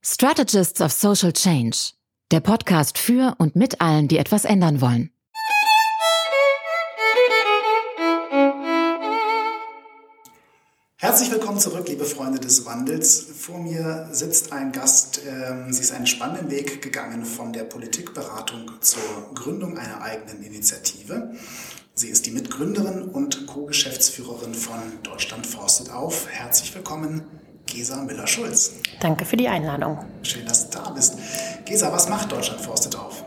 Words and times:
Strategists 0.00 0.80
of 0.80 0.92
Social 0.92 1.32
Change, 1.32 1.94
der 2.30 2.38
Podcast 2.38 2.98
für 2.98 3.34
und 3.38 3.56
mit 3.56 3.80
allen, 3.80 4.06
die 4.06 4.18
etwas 4.18 4.44
ändern 4.44 4.80
wollen. 4.80 5.10
Herzlich 10.96 11.32
willkommen 11.32 11.58
zurück, 11.58 11.88
liebe 11.88 12.04
Freunde 12.04 12.38
des 12.38 12.64
Wandels. 12.64 13.26
Vor 13.38 13.58
mir 13.58 14.08
sitzt 14.12 14.52
ein 14.52 14.70
Gast. 14.70 15.20
Ähm, 15.26 15.72
sie 15.72 15.80
ist 15.80 15.92
einen 15.92 16.06
spannenden 16.06 16.50
Weg 16.50 16.80
gegangen 16.80 17.24
von 17.24 17.52
der 17.52 17.64
Politikberatung 17.64 18.70
zur 18.80 19.02
Gründung 19.34 19.78
einer 19.78 20.00
eigenen 20.00 20.44
Initiative. 20.44 21.34
Sie 21.94 22.08
ist 22.08 22.26
die 22.26 22.30
Mitgründerin 22.30 23.02
und 23.02 23.48
Co-Geschäftsführerin 23.48 24.54
von 24.54 24.78
Deutschland 25.02 25.44
forstet 25.44 25.90
auf. 25.90 26.28
Herzlich 26.28 26.72
willkommen, 26.72 27.24
Gesa 27.68 28.02
Müller-Schulz. 28.02 28.72
Danke 29.00 29.24
für 29.24 29.36
die 29.36 29.48
Einladung. 29.48 29.98
Schön, 30.22 30.46
dass 30.46 30.68
du 30.68 30.78
da 30.78 30.90
bist. 30.90 31.18
Gesa, 31.64 31.92
was 31.92 32.08
macht 32.08 32.32
Deutschland 32.32 32.60
forstet 32.60 32.96
auf? 32.96 33.22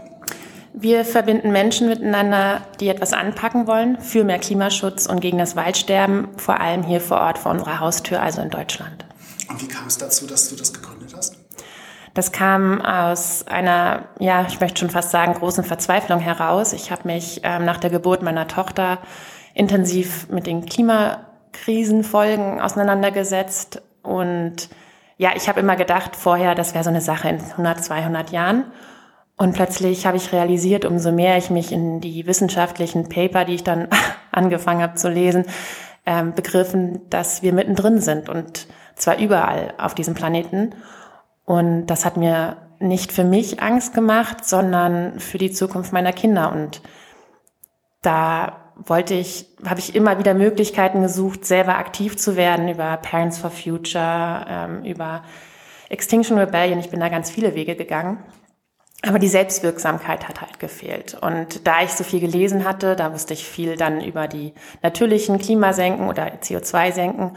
Wir 0.74 1.06
verbinden 1.06 1.52
Menschen 1.52 1.90
miteinander, 1.90 2.62
die 2.80 2.88
etwas 2.88 3.14
anpacken 3.14 3.68
wollen 3.68 4.00
für 4.00 4.24
mehr 4.24 4.40
Klimaschutz 4.40 5.06
und 5.06 5.20
gegen 5.20 5.38
das 5.38 5.56
Waldsterben, 5.56 6.30
vor 6.38 6.60
allem 6.60 6.84
hier 6.84 7.02
vor 7.02 7.20
Ort 7.20 7.38
vor 7.38 7.52
unserer 7.52 7.80
Haustür, 7.80 8.22
also 8.22 8.42
in 8.42 8.50
Deutschland. 8.50 9.06
Und 9.50 9.62
wie 9.62 9.68
kam 9.68 9.86
es 9.88 9.98
dazu, 9.98 10.26
dass 10.26 10.50
du 10.50 10.56
das 10.56 10.74
gegründet 10.74 11.14
hast? 11.16 11.36
Das 12.14 12.32
kam 12.32 12.82
aus 12.82 13.46
einer, 13.48 14.06
ja, 14.20 14.46
ich 14.48 14.60
möchte 14.60 14.80
schon 14.80 14.90
fast 14.90 15.12
sagen, 15.12 15.34
großen 15.34 15.64
Verzweiflung 15.64 16.20
heraus. 16.20 16.74
Ich 16.74 16.92
habe 16.92 17.08
mich 17.08 17.42
ähm, 17.44 17.64
nach 17.64 17.78
der 17.78 17.90
Geburt 17.90 18.22
meiner 18.22 18.48
Tochter 18.48 19.00
intensiv 19.54 20.28
mit 20.30 20.48
den 20.48 20.66
Klimakrisenfolgen 20.66 22.60
auseinandergesetzt 22.60 23.82
und 24.04 24.70
ja, 25.18 25.32
ich 25.36 25.48
habe 25.48 25.60
immer 25.60 25.76
gedacht 25.76 26.16
vorher, 26.16 26.56
das 26.56 26.74
wäre 26.74 26.84
so 26.84 26.90
eine 26.90 27.02
Sache 27.02 27.30
in 27.30 27.40
100, 27.40 27.84
200 27.84 28.32
Jahren. 28.32 28.66
Und 29.38 29.54
plötzlich 29.54 30.06
habe 30.06 30.18
ich 30.18 30.34
realisiert, 30.34 30.86
umso 30.86 31.12
mehr 31.12 31.38
ich 31.38 31.50
mich 31.50 31.72
in 31.72 32.00
die 32.02 32.26
wissenschaftlichen 32.28 33.10
Paper, 33.10 33.46
die 33.46 33.56
ich 33.56 33.64
dann 33.64 33.88
angefangen 34.32 34.82
habe 34.82 34.96
zu 34.96 35.10
lesen, 35.10 35.46
ähm, 36.06 36.34
begriffen, 36.34 37.10
dass 37.10 37.44
wir 37.44 37.54
mittendrin 37.54 38.02
sind 38.02 38.30
und 38.30 38.68
zwar 38.96 39.18
überall 39.20 39.74
auf 39.78 39.96
diesem 39.96 40.14
Planeten. 40.14 40.76
Und 41.46 41.88
das 41.88 42.06
hat 42.06 42.18
mir 42.18 42.58
nicht 42.80 43.12
für 43.12 43.24
mich 43.24 43.62
Angst 43.62 43.94
gemacht, 43.94 44.46
sondern 44.46 45.20
für 45.20 45.38
die 45.38 45.52
Zukunft 45.52 45.94
meiner 45.94 46.14
Kinder. 46.14 46.52
Und 46.52 46.82
da 48.02 48.61
wollte 48.86 49.14
ich, 49.14 49.46
habe 49.66 49.80
ich 49.80 49.96
immer 49.96 50.20
wieder 50.20 50.34
Möglichkeiten 50.34 51.02
gesucht, 51.02 51.46
selber 51.46 51.78
aktiv 51.78 52.18
zu 52.18 52.36
werden 52.36 52.68
über 52.70 52.98
Parents 52.98 53.38
for 53.38 53.52
Future, 53.52 54.46
ähm, 54.48 54.84
über 54.86 55.24
Extinction 55.90 56.38
Rebellion. 56.38 56.80
Ich 56.80 56.90
bin 56.90 57.00
da 57.00 57.10
ganz 57.10 57.30
viele 57.30 57.56
Wege 57.56 57.76
gegangen. 57.76 58.24
Aber 59.04 59.18
die 59.18 59.28
Selbstwirksamkeit 59.28 60.28
hat 60.28 60.42
halt 60.42 60.60
gefehlt. 60.60 61.18
Und 61.20 61.66
da 61.66 61.82
ich 61.82 61.92
so 61.92 62.04
viel 62.04 62.20
gelesen 62.20 62.66
hatte, 62.66 62.96
da 62.96 63.14
wusste 63.14 63.34
ich 63.34 63.48
viel 63.48 63.76
dann 63.76 64.00
über 64.00 64.28
die 64.28 64.54
natürlichen 64.84 65.40
Klimasenken 65.40 66.08
oder 66.08 66.28
CO2-Senken. 66.28 67.36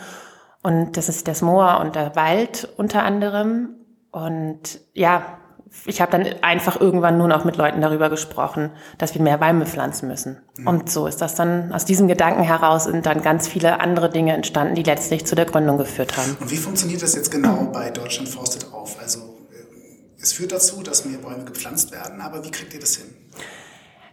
Und 0.63 0.97
das 0.97 1.09
ist 1.09 1.27
das 1.27 1.41
Moor 1.41 1.81
und 1.81 1.95
der 1.95 2.17
Wald 2.17 2.69
unter 2.77 3.03
anderem. 3.03 3.77
Und 4.11 4.81
ja, 4.93 5.39
ich 5.87 6.01
habe 6.01 6.13
dann 6.13 6.27
einfach 6.43 6.81
irgendwann 6.81 7.19
nur 7.19 7.29
noch 7.29 7.45
mit 7.45 7.57
Leuten 7.57 7.81
darüber 7.81 8.09
gesprochen, 8.09 8.71
dass 8.99 9.15
wir 9.15 9.23
mehr 9.23 9.39
Bäume 9.39 9.67
pflanzen 9.67 10.09
müssen. 10.09 10.41
Mhm. 10.57 10.67
Und 10.67 10.91
so 10.91 11.07
ist 11.07 11.21
das 11.21 11.35
dann, 11.35 11.73
aus 11.73 11.85
diesem 11.85 12.09
Gedanken 12.09 12.43
heraus 12.43 12.85
sind 12.85 13.05
dann 13.07 13.23
ganz 13.23 13.49
viele 13.49 13.81
andere 13.81 14.09
Dinge 14.11 14.33
entstanden, 14.33 14.75
die 14.75 14.83
letztlich 14.83 15.27
zu 15.27 15.35
der 15.35 15.45
Gründung 15.45 15.79
geführt 15.79 16.17
haben. 16.17 16.37
Und 16.41 16.51
wie 16.51 16.57
funktioniert 16.57 17.03
das 17.03 17.15
jetzt 17.15 17.31
genau 17.31 17.71
bei 17.73 17.91
Deutschland 17.91 18.29
forstet 18.29 18.73
auf? 18.73 18.99
Also 19.01 19.21
äh, 19.21 20.21
es 20.21 20.33
führt 20.33 20.53
dazu, 20.53 20.83
dass 20.83 21.05
mehr 21.05 21.19
Bäume 21.19 21.45
gepflanzt 21.45 21.93
werden, 21.93 22.21
aber 22.21 22.45
wie 22.45 22.51
kriegt 22.51 22.73
ihr 22.73 22.81
das 22.81 22.97
hin? 22.97 23.07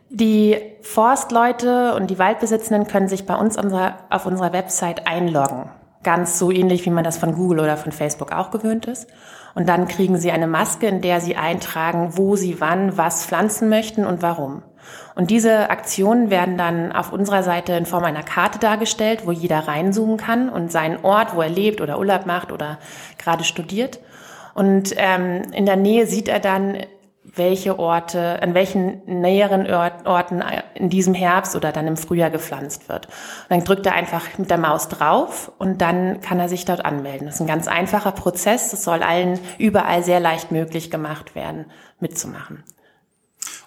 Die 0.09 0.57
Forstleute 0.81 1.95
und 1.95 2.07
die 2.07 2.19
Waldbesitzenden 2.19 2.85
können 2.87 3.07
sich 3.07 3.25
bei 3.25 3.35
uns 3.35 3.55
auf 3.55 4.25
unserer 4.25 4.51
Website 4.51 5.07
einloggen. 5.07 5.69
Ganz 6.03 6.39
so 6.39 6.51
ähnlich, 6.51 6.85
wie 6.85 6.89
man 6.89 7.03
das 7.03 7.17
von 7.17 7.33
Google 7.35 7.59
oder 7.59 7.77
von 7.77 7.91
Facebook 7.91 8.31
auch 8.31 8.51
gewöhnt 8.51 8.85
ist. 8.85 9.07
Und 9.53 9.67
dann 9.67 9.87
kriegen 9.87 10.17
sie 10.17 10.31
eine 10.31 10.47
Maske, 10.47 10.87
in 10.87 11.01
der 11.01 11.21
sie 11.21 11.35
eintragen, 11.35 12.17
wo 12.17 12.35
sie 12.35 12.59
wann 12.59 12.97
was 12.97 13.25
pflanzen 13.25 13.69
möchten 13.69 14.05
und 14.05 14.21
warum. 14.21 14.63
Und 15.15 15.29
diese 15.29 15.69
Aktionen 15.69 16.29
werden 16.29 16.57
dann 16.57 16.91
auf 16.91 17.11
unserer 17.11 17.43
Seite 17.43 17.73
in 17.73 17.85
Form 17.85 18.03
einer 18.03 18.23
Karte 18.23 18.59
dargestellt, 18.59 19.25
wo 19.25 19.31
jeder 19.31 19.67
reinzoomen 19.67 20.17
kann 20.17 20.49
und 20.49 20.71
seinen 20.71 21.03
Ort, 21.03 21.35
wo 21.35 21.41
er 21.41 21.49
lebt 21.49 21.81
oder 21.81 21.99
Urlaub 21.99 22.25
macht 22.25 22.51
oder 22.51 22.79
gerade 23.17 23.43
studiert. 23.43 23.99
Und 24.53 24.93
ähm, 24.97 25.43
in 25.53 25.65
der 25.65 25.75
Nähe 25.75 26.07
sieht 26.07 26.27
er 26.27 26.39
dann, 26.39 26.77
welche 27.35 27.79
Orte, 27.79 28.41
an 28.41 28.53
welchen 28.53 29.03
näheren 29.05 29.65
Orten 30.05 30.43
in 30.75 30.89
diesem 30.89 31.13
Herbst 31.13 31.55
oder 31.55 31.71
dann 31.71 31.87
im 31.87 31.97
Frühjahr 31.97 32.29
gepflanzt 32.29 32.89
wird. 32.89 33.05
Und 33.05 33.49
dann 33.49 33.63
drückt 33.63 33.85
er 33.85 33.93
einfach 33.93 34.37
mit 34.37 34.49
der 34.49 34.57
Maus 34.57 34.89
drauf 34.89 35.51
und 35.57 35.81
dann 35.81 36.21
kann 36.21 36.39
er 36.39 36.49
sich 36.49 36.65
dort 36.65 36.83
anmelden. 36.83 37.27
Das 37.27 37.35
ist 37.35 37.41
ein 37.41 37.47
ganz 37.47 37.67
einfacher 37.67 38.11
Prozess. 38.11 38.71
Das 38.71 38.83
soll 38.83 39.03
allen 39.03 39.39
überall 39.57 40.03
sehr 40.03 40.19
leicht 40.19 40.51
möglich 40.51 40.91
gemacht 40.91 41.35
werden, 41.35 41.65
mitzumachen. 41.99 42.63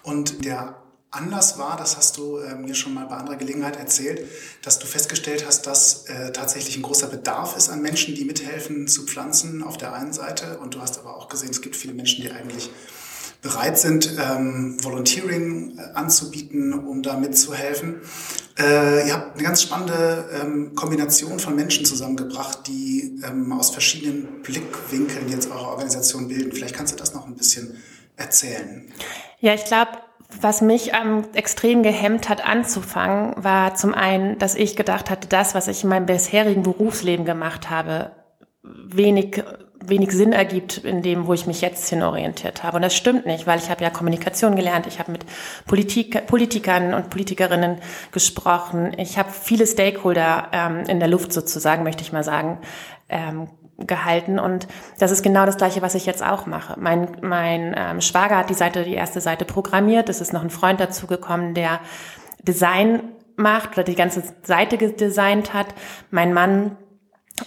Und 0.03 0.45
der 0.45 0.75
Anlass 1.15 1.57
war, 1.57 1.77
das 1.77 1.95
hast 1.95 2.17
du 2.17 2.37
äh, 2.37 2.55
mir 2.55 2.75
schon 2.75 2.93
mal 2.93 3.05
bei 3.05 3.15
anderer 3.15 3.37
Gelegenheit 3.37 3.77
erzählt, 3.77 4.27
dass 4.61 4.79
du 4.79 4.85
festgestellt 4.85 5.45
hast, 5.47 5.65
dass 5.65 6.05
äh, 6.07 6.31
tatsächlich 6.33 6.75
ein 6.75 6.81
großer 6.83 7.07
Bedarf 7.07 7.55
ist 7.55 7.69
an 7.69 7.81
Menschen, 7.81 8.15
die 8.15 8.25
mithelfen 8.25 8.87
zu 8.87 9.05
pflanzen 9.05 9.63
auf 9.63 9.77
der 9.77 9.93
einen 9.93 10.11
Seite. 10.11 10.59
Und 10.59 10.75
du 10.75 10.81
hast 10.81 10.99
aber 10.99 11.15
auch 11.15 11.29
gesehen, 11.29 11.51
es 11.51 11.61
gibt 11.61 11.75
viele 11.75 11.93
Menschen, 11.93 12.21
die 12.21 12.31
eigentlich 12.31 12.69
bereit 13.45 13.77
sind, 13.77 14.17
ähm, 14.19 14.75
Volunteering 14.83 15.77
äh, 15.77 15.93
anzubieten, 15.93 16.73
um 16.73 17.03
da 17.03 17.15
mitzuhelfen. 17.15 18.01
Äh, 18.57 19.07
ihr 19.07 19.13
habt 19.13 19.35
eine 19.35 19.43
ganz 19.43 19.61
spannende 19.61 20.25
ähm, 20.41 20.73
Kombination 20.73 21.37
von 21.37 21.55
Menschen 21.55 21.85
zusammengebracht, 21.85 22.65
die 22.65 23.21
ähm, 23.23 23.51
aus 23.53 23.69
verschiedenen 23.69 24.41
Blickwinkeln 24.41 25.29
jetzt 25.29 25.51
eure 25.51 25.67
Organisation 25.67 26.27
bilden. 26.27 26.53
Vielleicht 26.53 26.75
kannst 26.75 26.93
du 26.93 26.97
das 26.97 27.13
noch 27.13 27.27
ein 27.27 27.35
bisschen 27.35 27.77
erzählen. 28.17 28.91
Ja, 29.41 29.53
ich 29.53 29.65
glaube, 29.65 29.91
was 30.41 30.61
mich 30.61 30.93
ähm, 30.93 31.25
extrem 31.33 31.83
gehemmt 31.83 32.29
hat 32.29 32.43
anzufangen, 32.43 33.35
war 33.37 33.75
zum 33.75 33.93
einen, 33.93 34.39
dass 34.39 34.55
ich 34.55 34.75
gedacht 34.75 35.11
hatte, 35.11 35.27
das, 35.27 35.53
was 35.53 35.67
ich 35.67 35.83
in 35.83 35.89
meinem 35.89 36.07
bisherigen 36.07 36.63
Berufsleben 36.63 37.25
gemacht 37.25 37.69
habe, 37.69 38.11
wenig 38.63 39.43
wenig 39.83 40.11
Sinn 40.11 40.33
ergibt 40.33 40.77
in 40.77 41.01
dem, 41.01 41.27
wo 41.27 41.33
ich 41.33 41.47
mich 41.47 41.61
jetzt 41.61 41.89
hin 41.89 42.01
orientiert 42.01 42.63
habe. 42.63 42.77
Und 42.77 42.81
das 42.81 42.95
stimmt 42.95 43.25
nicht, 43.25 43.47
weil 43.47 43.59
ich 43.59 43.69
habe 43.69 43.83
ja 43.83 43.89
Kommunikation 43.89 44.55
gelernt, 44.55 44.87
ich 44.87 44.99
habe 44.99 45.11
mit 45.11 45.25
Politik, 45.65 46.25
Politikern 46.27 46.93
und 46.93 47.09
Politikerinnen 47.09 47.77
gesprochen, 48.11 48.93
ich 48.97 49.17
habe 49.17 49.29
viele 49.31 49.67
Stakeholder 49.67 50.49
ähm, 50.51 50.83
in 50.87 50.99
der 50.99 51.07
Luft 51.07 51.33
sozusagen, 51.33 51.83
möchte 51.83 52.03
ich 52.03 52.13
mal 52.13 52.23
sagen, 52.23 52.59
ähm, 53.09 53.49
gehalten 53.77 54.39
und 54.39 54.67
das 54.99 55.11
ist 55.11 55.21
genau 55.21 55.45
das 55.45 55.57
gleiche, 55.57 55.81
was 55.81 55.95
ich 55.95 56.05
jetzt 56.05 56.25
auch 56.25 56.45
mache. 56.45 56.79
Mein, 56.79 57.09
mein 57.21 57.75
ähm, 57.77 57.99
Schwager 57.99 58.37
hat 58.37 58.49
die 58.49 58.53
Seite, 58.53 58.83
die 58.83 58.93
erste 58.93 59.19
Seite 59.19 59.43
programmiert, 59.43 60.07
es 60.07 60.21
ist 60.21 60.31
noch 60.31 60.43
ein 60.43 60.49
Freund 60.49 60.79
dazugekommen, 60.79 61.53
der 61.53 61.81
Design 62.41 63.03
macht 63.35 63.73
oder 63.73 63.83
die 63.83 63.95
ganze 63.95 64.23
Seite 64.43 64.77
gedesignt 64.77 65.53
hat. 65.53 65.67
Mein 66.09 66.33
Mann 66.33 66.77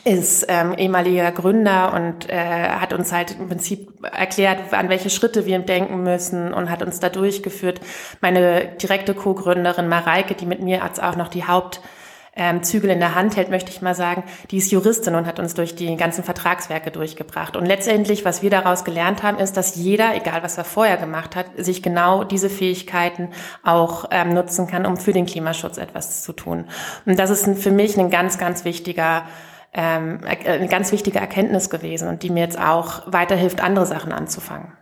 ist 0.04 0.46
ähm, 0.48 0.74
ehemaliger 0.74 1.32
Gründer 1.32 1.94
und 1.94 2.28
äh, 2.28 2.68
hat 2.68 2.92
uns 2.92 3.10
halt 3.10 3.36
im 3.38 3.48
Prinzip 3.48 3.88
erklärt, 4.04 4.72
an 4.72 4.90
welche 4.90 5.08
Schritte 5.08 5.46
wir 5.46 5.58
denken 5.60 6.02
müssen 6.02 6.52
und 6.52 6.70
hat 6.70 6.82
uns 6.82 7.00
da 7.00 7.08
durchgeführt. 7.08 7.80
Meine 8.20 8.66
direkte 8.80 9.14
Co-Gründerin 9.14 9.88
Mareike, 9.88 10.34
die 10.34 10.46
mit 10.46 10.60
mir 10.60 10.82
jetzt 10.84 11.02
auch 11.02 11.16
noch 11.16 11.28
die 11.28 11.44
Hauptzügel 11.44 12.90
ähm, 12.90 12.94
in 12.94 13.00
der 13.00 13.14
Hand 13.14 13.36
hält, 13.36 13.48
möchte 13.48 13.70
ich 13.70 13.80
mal 13.80 13.94
sagen, 13.94 14.24
die 14.50 14.58
ist 14.58 14.70
Juristin 14.70 15.14
und 15.14 15.26
hat 15.26 15.38
uns 15.38 15.54
durch 15.54 15.74
die 15.74 15.96
ganzen 15.96 16.22
Vertragswerke 16.22 16.90
durchgebracht. 16.90 17.56
Und 17.56 17.64
letztendlich, 17.64 18.26
was 18.26 18.42
wir 18.42 18.50
daraus 18.50 18.84
gelernt 18.84 19.22
haben, 19.22 19.38
ist, 19.38 19.56
dass 19.56 19.74
jeder, 19.74 20.14
egal 20.14 20.42
was 20.42 20.58
er 20.58 20.64
vorher 20.64 20.98
gemacht 20.98 21.34
hat, 21.34 21.46
sich 21.56 21.82
genau 21.82 22.24
diese 22.24 22.50
Fähigkeiten 22.50 23.30
auch 23.64 24.04
ähm, 24.10 24.34
nutzen 24.34 24.66
kann, 24.66 24.84
um 24.84 24.98
für 24.98 25.14
den 25.14 25.24
Klimaschutz 25.24 25.78
etwas 25.78 26.22
zu 26.22 26.34
tun. 26.34 26.66
Und 27.06 27.18
das 27.18 27.30
ist 27.30 27.48
für 27.62 27.72
mich 27.72 27.98
ein 27.98 28.10
ganz, 28.10 28.36
ganz 28.36 28.66
wichtiger 28.66 29.24
ähm, 29.72 30.20
eine 30.24 30.68
ganz 30.68 30.92
wichtige 30.92 31.18
Erkenntnis 31.18 31.70
gewesen 31.70 32.08
und 32.08 32.22
die 32.22 32.30
mir 32.30 32.44
jetzt 32.44 32.58
auch 32.58 33.12
weiterhilft, 33.12 33.60
andere 33.60 33.86
Sachen 33.86 34.12
anzufangen. 34.12 34.72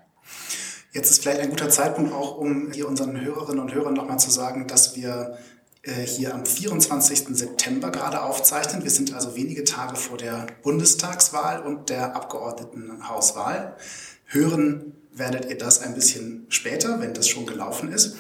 Jetzt 0.93 1.11
ist 1.11 1.23
vielleicht 1.23 1.41
ein 1.41 1.51
guter 1.51 1.69
Zeitpunkt 1.69 2.13
auch, 2.15 2.39
um 2.39 2.73
hier 2.73 2.89
unseren 2.89 3.21
Hörerinnen 3.21 3.61
und 3.61 3.75
Hörern 3.75 3.95
nochmal 3.95 4.19
zu 4.19 4.31
sagen, 4.31 4.67
dass 4.67 4.97
wir 4.97 5.37
äh, 5.83 6.07
hier 6.07 6.35
am 6.35 6.47
24. 6.47 7.37
September 7.37 7.91
gerade 7.91 8.23
aufzeichnen. 8.23 8.83
Wir 8.83 8.91
sind 8.91 9.15
also 9.15 9.37
wenige 9.37 9.65
Tage 9.65 9.97
vor 9.97 10.17
der 10.17 10.47
Bundestagswahl 10.63 11.61
und 11.61 11.91
der 11.91 12.17
Abgeordnetenhauswahl. 12.17 13.77
Hören 14.25 14.95
werdet 15.13 15.51
ihr 15.51 15.59
das 15.59 15.83
ein 15.83 15.95
bisschen 15.95 16.47
später, 16.49 17.01
wenn 17.01 17.15
das 17.15 17.29
schon 17.29 17.47
gelaufen 17.47 17.93
ist. 17.93 18.17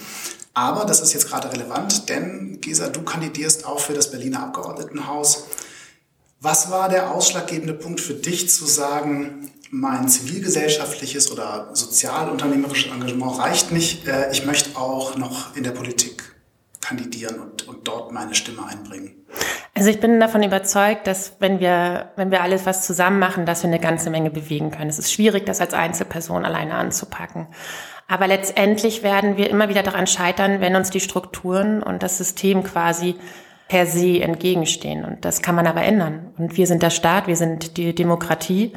Aber 0.54 0.84
das 0.84 1.00
ist 1.00 1.12
jetzt 1.12 1.28
gerade 1.28 1.52
relevant, 1.52 2.08
denn 2.08 2.60
Gesa, 2.60 2.88
du 2.88 3.02
kandidierst 3.02 3.66
auch 3.66 3.80
für 3.80 3.92
das 3.92 4.10
Berliner 4.10 4.42
Abgeordnetenhaus. 4.44 5.46
Was 6.40 6.70
war 6.70 6.88
der 6.88 7.12
ausschlaggebende 7.12 7.74
Punkt 7.74 8.00
für 8.00 8.14
dich 8.14 8.50
zu 8.50 8.66
sagen, 8.66 9.50
mein 9.70 10.08
zivilgesellschaftliches 10.08 11.30
oder 11.30 11.70
sozialunternehmerisches 11.72 12.92
Engagement 12.92 13.38
reicht 13.38 13.72
nicht. 13.72 14.06
Äh, 14.06 14.30
ich 14.32 14.46
möchte 14.46 14.78
auch 14.78 15.16
noch 15.16 15.56
in 15.56 15.64
der 15.64 15.72
Politik 15.72 16.22
kandidieren 16.80 17.40
und, 17.40 17.66
und 17.66 17.88
dort 17.88 18.12
meine 18.12 18.34
Stimme 18.34 18.66
einbringen. 18.66 19.26
Also 19.74 19.90
ich 19.90 20.00
bin 20.00 20.20
davon 20.20 20.42
überzeugt, 20.42 21.06
dass 21.06 21.34
wenn 21.40 21.60
wir, 21.60 22.12
wenn 22.16 22.30
wir 22.30 22.42
alles 22.42 22.64
was 22.64 22.86
zusammen 22.86 23.18
machen, 23.18 23.44
dass 23.44 23.62
wir 23.62 23.68
eine 23.68 23.80
ganze 23.80 24.08
Menge 24.08 24.30
bewegen 24.30 24.70
können. 24.70 24.88
Es 24.88 24.98
ist 24.98 25.12
schwierig, 25.12 25.44
das 25.44 25.60
als 25.60 25.74
Einzelperson 25.74 26.44
alleine 26.46 26.74
anzupacken. 26.74 27.48
Aber 28.08 28.26
letztendlich 28.26 29.02
werden 29.02 29.36
wir 29.36 29.50
immer 29.50 29.68
wieder 29.68 29.82
daran 29.82 30.06
scheitern, 30.06 30.60
wenn 30.60 30.76
uns 30.76 30.90
die 30.90 31.00
Strukturen 31.00 31.82
und 31.82 32.02
das 32.02 32.16
System 32.16 32.62
quasi 32.62 33.16
per 33.68 33.86
se 33.86 34.20
entgegenstehen. 34.20 35.04
Und 35.04 35.24
das 35.24 35.42
kann 35.42 35.54
man 35.54 35.66
aber 35.66 35.82
ändern. 35.82 36.32
Und 36.38 36.56
wir 36.56 36.66
sind 36.66 36.82
der 36.82 36.90
Staat, 36.90 37.26
wir 37.26 37.36
sind 37.36 37.76
die 37.76 37.94
Demokratie. 37.94 38.72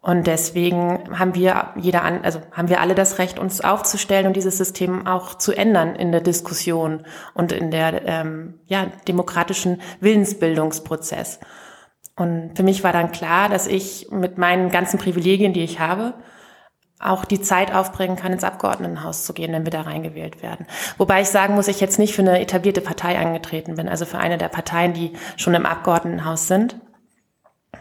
Und 0.00 0.26
deswegen 0.26 1.16
haben 1.16 1.36
wir 1.36 1.74
jeder 1.76 2.02
an, 2.02 2.24
also 2.24 2.40
haben 2.50 2.68
wir 2.68 2.80
alle 2.80 2.96
das 2.96 3.20
Recht, 3.20 3.38
uns 3.38 3.60
aufzustellen 3.60 4.26
und 4.26 4.34
dieses 4.34 4.58
System 4.58 5.06
auch 5.06 5.34
zu 5.34 5.52
ändern 5.52 5.94
in 5.94 6.10
der 6.10 6.20
Diskussion 6.20 7.04
und 7.34 7.52
in 7.52 7.70
der 7.70 8.04
ähm, 8.06 8.54
ja, 8.66 8.86
demokratischen 9.06 9.80
Willensbildungsprozess. 10.00 11.38
Und 12.16 12.52
für 12.56 12.64
mich 12.64 12.82
war 12.82 12.92
dann 12.92 13.12
klar, 13.12 13.48
dass 13.48 13.68
ich 13.68 14.08
mit 14.10 14.38
meinen 14.38 14.70
ganzen 14.70 14.98
Privilegien, 14.98 15.52
die 15.52 15.62
ich 15.62 15.78
habe, 15.78 16.14
auch 17.02 17.24
die 17.24 17.40
Zeit 17.40 17.74
aufbringen 17.74 18.16
kann, 18.16 18.32
ins 18.32 18.44
Abgeordnetenhaus 18.44 19.24
zu 19.24 19.32
gehen, 19.32 19.52
wenn 19.52 19.64
wir 19.64 19.70
da 19.70 19.82
reingewählt 19.82 20.42
werden. 20.42 20.66
Wobei 20.98 21.22
ich 21.22 21.28
sagen 21.28 21.54
muss, 21.54 21.68
ich 21.68 21.80
jetzt 21.80 21.98
nicht 21.98 22.14
für 22.14 22.22
eine 22.22 22.40
etablierte 22.40 22.80
Partei 22.80 23.18
angetreten 23.18 23.74
bin, 23.74 23.88
also 23.88 24.04
für 24.04 24.18
eine 24.18 24.38
der 24.38 24.48
Parteien, 24.48 24.92
die 24.92 25.12
schon 25.36 25.54
im 25.54 25.66
Abgeordnetenhaus 25.66 26.46
sind, 26.46 26.76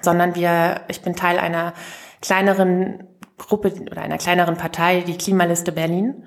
sondern 0.01 0.35
wir, 0.35 0.81
ich 0.87 1.01
bin 1.01 1.15
Teil 1.15 1.37
einer 1.37 1.73
kleineren 2.21 3.07
Gruppe 3.37 3.73
oder 3.89 4.01
einer 4.01 4.17
kleineren 4.17 4.57
Partei, 4.57 5.01
die 5.01 5.17
Klimaliste 5.17 5.71
Berlin. 5.71 6.25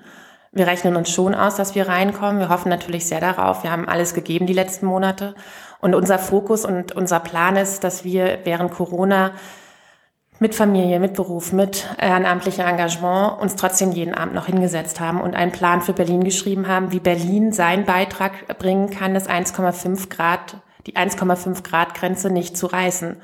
Wir 0.51 0.67
rechnen 0.67 0.95
uns 0.95 1.09
schon 1.09 1.35
aus, 1.35 1.55
dass 1.55 1.75
wir 1.75 1.87
reinkommen. 1.87 2.39
Wir 2.39 2.49
hoffen 2.49 2.69
natürlich 2.69 3.07
sehr 3.07 3.19
darauf. 3.19 3.63
Wir 3.63 3.71
haben 3.71 3.89
alles 3.89 4.13
gegeben 4.13 4.47
die 4.47 4.53
letzten 4.53 4.85
Monate. 4.85 5.35
Und 5.81 5.95
unser 5.95 6.17
Fokus 6.17 6.63
und 6.63 6.93
unser 6.93 7.19
Plan 7.19 7.57
ist, 7.57 7.83
dass 7.83 8.05
wir 8.05 8.39
während 8.45 8.71
Corona 8.71 9.31
mit 10.45 10.53
Familie, 10.53 10.99
mit 10.99 11.15
Beruf, 11.15 11.53
mit 11.53 11.87
ehrenamtlichem 11.97 12.67
Engagement 12.67 13.41
uns 13.41 13.55
trotzdem 13.55 13.91
jeden 13.93 14.13
Abend 14.13 14.35
noch 14.35 14.45
hingesetzt 14.45 14.99
haben 14.99 15.19
und 15.19 15.35
einen 15.35 15.51
Plan 15.51 15.81
für 15.81 15.93
Berlin 15.93 16.23
geschrieben 16.23 16.67
haben, 16.67 16.91
wie 16.91 16.99
Berlin 16.99 17.51
seinen 17.51 17.83
Beitrag 17.83 18.59
bringen 18.59 18.91
kann, 18.91 19.15
das 19.15 19.27
1,5 19.27 20.07
Grad, 20.09 20.57
die 20.85 20.95
1,5 20.95 21.63
Grad 21.63 21.95
Grenze 21.95 22.29
nicht 22.29 22.57
zu 22.57 22.67
reißen. 22.67 23.17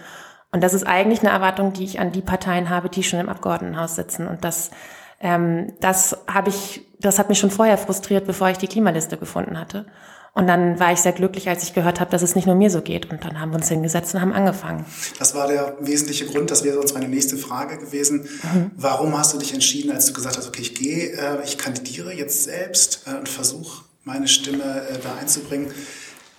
Und 0.52 0.64
das 0.64 0.74
ist 0.74 0.88
eigentlich 0.88 1.20
eine 1.20 1.30
Erwartung, 1.30 1.74
die 1.74 1.84
ich 1.84 2.00
an 2.00 2.12
die 2.12 2.24
Parteien 2.24 2.72
habe, 2.72 2.90
die 2.90 3.04
schon 3.04 3.20
im 3.20 3.30
Abgeordnetenhaus 3.30 3.96
sitzen. 3.96 4.28
Und 4.28 4.44
das, 4.44 4.72
ähm, 5.20 5.74
das 5.80 6.18
habe 6.28 6.50
ich, 6.50 6.88
das 7.00 7.20
hat 7.20 7.30
mich 7.30 7.38
schon 7.38 7.52
vorher 7.52 7.78
frustriert, 7.78 8.26
bevor 8.26 8.50
ich 8.50 8.58
die 8.58 8.68
Klimaliste 8.68 9.18
gefunden 9.18 9.60
hatte. 9.60 9.86
Und 10.34 10.48
dann 10.48 10.80
war 10.80 10.94
ich 10.94 11.00
sehr 11.00 11.12
glücklich, 11.12 11.50
als 11.50 11.64
ich 11.64 11.74
gehört 11.74 12.00
habe, 12.00 12.10
dass 12.10 12.22
es 12.22 12.36
nicht 12.36 12.46
nur 12.46 12.56
mir 12.56 12.70
so 12.70 12.82
geht. 12.82 13.12
Und 13.12 13.26
dann 13.26 13.40
haben 13.40 13.52
wir 13.52 13.58
uns 13.58 13.68
hingesetzt 13.68 14.16
und 14.16 14.22
haben 14.22 14.32
angefangen. 14.32 14.86
Das 15.20 15.36
war 15.36 15.48
der 15.48 15.76
wesentliche 15.82 16.26
Grund, 16.26 16.50
das 16.52 16.64
wäre 16.64 16.76
sonst 16.76 16.94
meine 16.94 17.10
nächste 17.10 17.36
Frage 17.36 17.78
gewesen. 17.78 18.22
Mhm. 18.22 18.72
Warum 18.78 19.18
hast 19.18 19.34
du 19.34 19.40
dich 19.40 19.54
entschieden, 19.54 19.92
als 19.92 20.06
du 20.06 20.14
gesagt 20.14 20.38
hast, 20.38 20.48
okay, 20.48 20.62
ich 20.62 20.74
gehe, 20.74 21.12
äh, 21.12 21.44
ich 21.44 21.58
kandidiere 21.58 22.14
jetzt 22.14 22.44
selbst 22.44 23.04
äh, 23.08 23.18
und 23.18 23.28
versuche 23.28 23.84
meine 24.06 24.30
Stimme 24.30 24.64
äh, 24.64 25.00
da 25.04 25.16
einzubringen, 25.20 25.72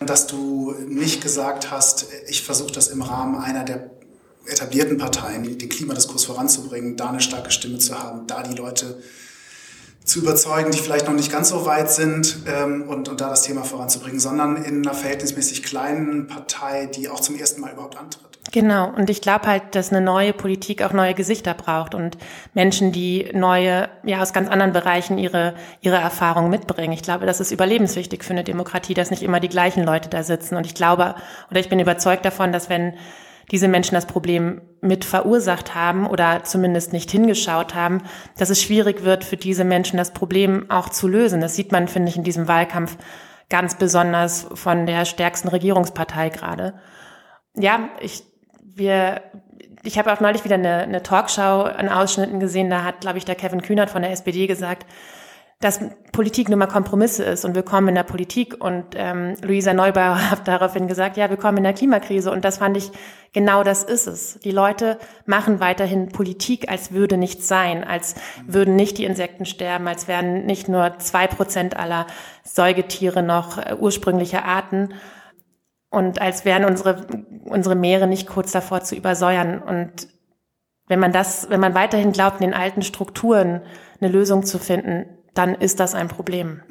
dass 0.00 0.26
du 0.26 0.74
nicht 0.88 1.22
gesagt 1.22 1.70
hast, 1.70 2.06
ich 2.28 2.42
versuche 2.42 2.72
das 2.72 2.88
im 2.88 3.02
Rahmen 3.02 3.40
einer 3.40 3.64
der 3.64 3.90
etablierten 4.46 4.98
Parteien, 4.98 5.58
den 5.58 5.68
Klimadiskurs 5.68 6.24
voranzubringen, 6.24 6.96
da 6.96 7.10
eine 7.10 7.20
starke 7.20 7.50
Stimme 7.50 7.78
zu 7.78 7.96
haben, 7.96 8.26
da 8.26 8.42
die 8.42 8.56
Leute 8.56 9.00
zu 10.04 10.20
überzeugen, 10.20 10.70
die 10.72 10.78
vielleicht 10.78 11.06
noch 11.06 11.14
nicht 11.14 11.30
ganz 11.30 11.48
so 11.50 11.64
weit 11.64 11.90
sind 11.90 12.38
ähm, 12.46 12.88
und, 12.88 13.08
und 13.08 13.20
da 13.20 13.30
das 13.30 13.42
Thema 13.42 13.62
voranzubringen, 13.62 14.20
sondern 14.20 14.56
in 14.56 14.86
einer 14.86 14.94
verhältnismäßig 14.94 15.62
kleinen 15.62 16.26
Partei, 16.26 16.86
die 16.86 17.08
auch 17.08 17.20
zum 17.20 17.36
ersten 17.36 17.60
Mal 17.60 17.72
überhaupt 17.72 17.96
antritt. 17.96 18.32
Genau, 18.50 18.92
und 18.94 19.08
ich 19.08 19.22
glaube 19.22 19.46
halt, 19.46 19.74
dass 19.74 19.90
eine 19.90 20.00
neue 20.00 20.32
Politik 20.32 20.82
auch 20.82 20.92
neue 20.92 21.14
Gesichter 21.14 21.54
braucht 21.54 21.94
und 21.94 22.18
Menschen, 22.52 22.92
die 22.92 23.30
neue, 23.32 23.88
ja, 24.02 24.20
aus 24.20 24.32
ganz 24.32 24.50
anderen 24.50 24.72
Bereichen 24.72 25.16
ihre, 25.16 25.54
ihre 25.80 25.96
Erfahrungen 25.96 26.50
mitbringen. 26.50 26.92
Ich 26.92 27.02
glaube, 27.02 27.24
das 27.24 27.40
ist 27.40 27.52
überlebenswichtig 27.52 28.24
für 28.24 28.32
eine 28.32 28.44
Demokratie, 28.44 28.94
dass 28.94 29.10
nicht 29.10 29.22
immer 29.22 29.40
die 29.40 29.48
gleichen 29.48 29.84
Leute 29.84 30.10
da 30.10 30.22
sitzen. 30.22 30.56
Und 30.56 30.66
ich 30.66 30.74
glaube, 30.74 31.14
oder 31.50 31.60
ich 31.60 31.68
bin 31.68 31.78
überzeugt 31.78 32.24
davon, 32.24 32.52
dass 32.52 32.68
wenn 32.68 32.94
diese 33.52 33.68
Menschen 33.68 33.94
das 33.94 34.06
Problem 34.06 34.62
mit 34.80 35.04
verursacht 35.04 35.74
haben 35.74 36.06
oder 36.06 36.42
zumindest 36.42 36.92
nicht 36.92 37.10
hingeschaut 37.10 37.74
haben, 37.74 38.02
dass 38.38 38.50
es 38.50 38.62
schwierig 38.62 39.04
wird 39.04 39.24
für 39.24 39.36
diese 39.36 39.64
Menschen, 39.64 39.98
das 39.98 40.12
Problem 40.12 40.70
auch 40.70 40.88
zu 40.88 41.06
lösen. 41.06 41.40
Das 41.40 41.54
sieht 41.54 41.70
man, 41.70 41.86
finde 41.86 42.08
ich, 42.08 42.16
in 42.16 42.24
diesem 42.24 42.48
Wahlkampf 42.48 42.96
ganz 43.50 43.76
besonders 43.76 44.48
von 44.54 44.86
der 44.86 45.04
stärksten 45.04 45.48
Regierungspartei 45.48 46.30
gerade. 46.30 46.74
Ja, 47.54 47.90
ich, 48.00 48.24
wir, 48.62 49.20
ich 49.82 49.98
habe 49.98 50.10
auch 50.10 50.20
neulich 50.20 50.44
wieder 50.44 50.54
eine, 50.54 50.78
eine 50.78 51.02
Talkshow 51.02 51.64
an 51.64 51.90
Ausschnitten 51.90 52.40
gesehen, 52.40 52.70
da 52.70 52.82
hat, 52.84 53.02
glaube 53.02 53.18
ich, 53.18 53.26
der 53.26 53.34
Kevin 53.34 53.60
Kühnert 53.60 53.90
von 53.90 54.00
der 54.00 54.10
SPD 54.10 54.46
gesagt, 54.46 54.86
dass 55.62 55.78
Politik 56.10 56.48
nur 56.48 56.58
mal 56.58 56.66
Kompromisse 56.66 57.22
ist 57.22 57.44
und 57.44 57.54
willkommen 57.54 57.88
in 57.88 57.94
der 57.94 58.02
Politik. 58.02 58.62
Und 58.62 58.84
ähm, 58.96 59.36
Luisa 59.42 59.72
Neubauer 59.72 60.18
hat 60.30 60.48
daraufhin 60.48 60.88
gesagt, 60.88 61.16
ja, 61.16 61.30
willkommen 61.30 61.58
in 61.58 61.64
der 61.64 61.72
Klimakrise. 61.72 62.32
Und 62.32 62.44
das 62.44 62.58
fand 62.58 62.76
ich, 62.76 62.90
genau 63.32 63.62
das 63.62 63.84
ist 63.84 64.08
es. 64.08 64.40
Die 64.40 64.50
Leute 64.50 64.98
machen 65.24 65.60
weiterhin 65.60 66.08
Politik, 66.08 66.68
als 66.68 66.90
würde 66.90 67.16
nichts 67.16 67.46
sein, 67.46 67.84
als 67.84 68.16
würden 68.44 68.74
nicht 68.74 68.98
die 68.98 69.04
Insekten 69.04 69.46
sterben, 69.46 69.86
als 69.86 70.08
wären 70.08 70.46
nicht 70.46 70.68
nur 70.68 70.98
zwei 70.98 71.28
Prozent 71.28 71.76
aller 71.76 72.08
Säugetiere 72.42 73.22
noch 73.22 73.58
äh, 73.58 73.76
ursprüngliche 73.78 74.44
Arten 74.44 74.94
und 75.90 76.20
als 76.20 76.44
wären 76.44 76.64
unsere, 76.64 77.06
unsere 77.44 77.76
Meere 77.76 78.08
nicht 78.08 78.26
kurz 78.26 78.50
davor 78.50 78.80
zu 78.80 78.96
übersäuern. 78.96 79.62
Und 79.62 80.08
wenn 80.88 80.98
man 80.98 81.12
das, 81.12 81.50
wenn 81.50 81.60
man 81.60 81.74
weiterhin 81.74 82.10
glaubt, 82.10 82.40
in 82.40 82.50
den 82.50 82.58
alten 82.58 82.82
Strukturen 82.82 83.62
eine 84.00 84.10
Lösung 84.10 84.42
zu 84.42 84.58
finden, 84.58 85.21
dann 85.34 85.54
ist 85.54 85.80
das 85.80 85.94
ein 85.94 86.08
Problem. 86.08 86.62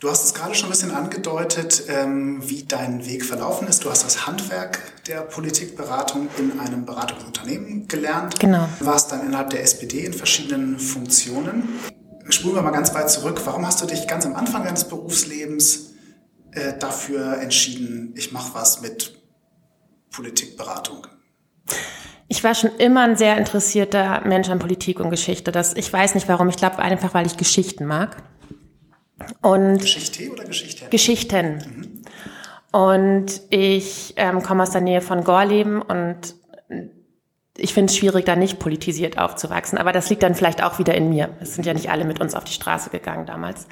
Du 0.00 0.10
hast 0.10 0.22
es 0.22 0.34
gerade 0.34 0.54
schon 0.54 0.68
ein 0.68 0.72
bisschen 0.72 0.90
angedeutet, 0.90 1.84
ähm, 1.88 2.46
wie 2.46 2.64
dein 2.64 3.06
Weg 3.06 3.24
verlaufen 3.24 3.66
ist. 3.68 3.84
Du 3.84 3.90
hast 3.90 4.04
das 4.04 4.26
Handwerk 4.26 4.78
der 5.06 5.22
Politikberatung 5.22 6.28
in 6.36 6.60
einem 6.60 6.84
Beratungsunternehmen 6.84 7.88
gelernt. 7.88 8.38
Genau. 8.38 8.68
Du 8.78 8.84
warst 8.84 9.12
dann 9.12 9.24
innerhalb 9.24 9.48
der 9.48 9.62
SPD 9.62 10.04
in 10.04 10.12
verschiedenen 10.12 10.78
Funktionen. 10.78 11.80
Spulen 12.28 12.54
wir 12.54 12.60
mal 12.60 12.70
ganz 12.70 12.92
weit 12.94 13.08
zurück. 13.10 13.40
Warum 13.46 13.66
hast 13.66 13.80
du 13.80 13.86
dich 13.86 14.06
ganz 14.06 14.26
am 14.26 14.36
Anfang 14.36 14.64
deines 14.64 14.84
Berufslebens 14.84 15.94
äh, 16.52 16.76
dafür 16.78 17.38
entschieden, 17.38 18.12
ich 18.14 18.30
mache 18.30 18.54
was 18.54 18.82
mit 18.82 19.23
Politikberatung? 20.14 21.06
Ich 22.28 22.42
war 22.42 22.54
schon 22.54 22.70
immer 22.78 23.02
ein 23.02 23.16
sehr 23.16 23.36
interessierter 23.36 24.22
Mensch 24.24 24.48
an 24.48 24.58
Politik 24.58 25.00
und 25.00 25.10
Geschichte. 25.10 25.52
Das, 25.52 25.74
ich 25.74 25.92
weiß 25.92 26.14
nicht 26.14 26.28
warum. 26.28 26.48
Ich 26.48 26.56
glaube 26.56 26.78
einfach, 26.78 27.14
weil 27.14 27.26
ich 27.26 27.36
Geschichten 27.36 27.84
mag. 27.84 28.22
Und 29.42 29.78
Geschichte 29.78 30.30
oder 30.30 30.44
Geschichten? 30.44 30.90
Geschichten. 30.90 31.56
Mhm. 31.56 32.02
Und 32.72 33.42
ich 33.50 34.14
ähm, 34.16 34.42
komme 34.42 34.62
aus 34.62 34.70
der 34.70 34.80
Nähe 34.80 35.00
von 35.00 35.22
Gorleben 35.22 35.80
und 35.80 36.34
ich 37.56 37.72
finde 37.72 37.90
es 37.92 37.96
schwierig, 37.96 38.24
da 38.24 38.34
nicht 38.34 38.58
politisiert 38.58 39.18
aufzuwachsen. 39.18 39.78
Aber 39.78 39.92
das 39.92 40.10
liegt 40.10 40.24
dann 40.24 40.34
vielleicht 40.34 40.62
auch 40.62 40.78
wieder 40.80 40.94
in 40.94 41.08
mir. 41.08 41.36
Es 41.40 41.54
sind 41.54 41.66
ja 41.66 41.72
nicht 41.72 41.90
alle 41.90 42.04
mit 42.04 42.20
uns 42.20 42.34
auf 42.34 42.42
die 42.42 42.52
Straße 42.52 42.90
gegangen 42.90 43.26
damals. 43.26 43.68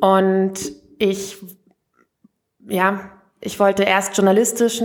Und 0.00 0.54
ich, 0.98 1.38
ja, 2.68 3.10
ich 3.40 3.58
wollte 3.58 3.84
erst 3.84 4.16
journalistisch 4.16 4.82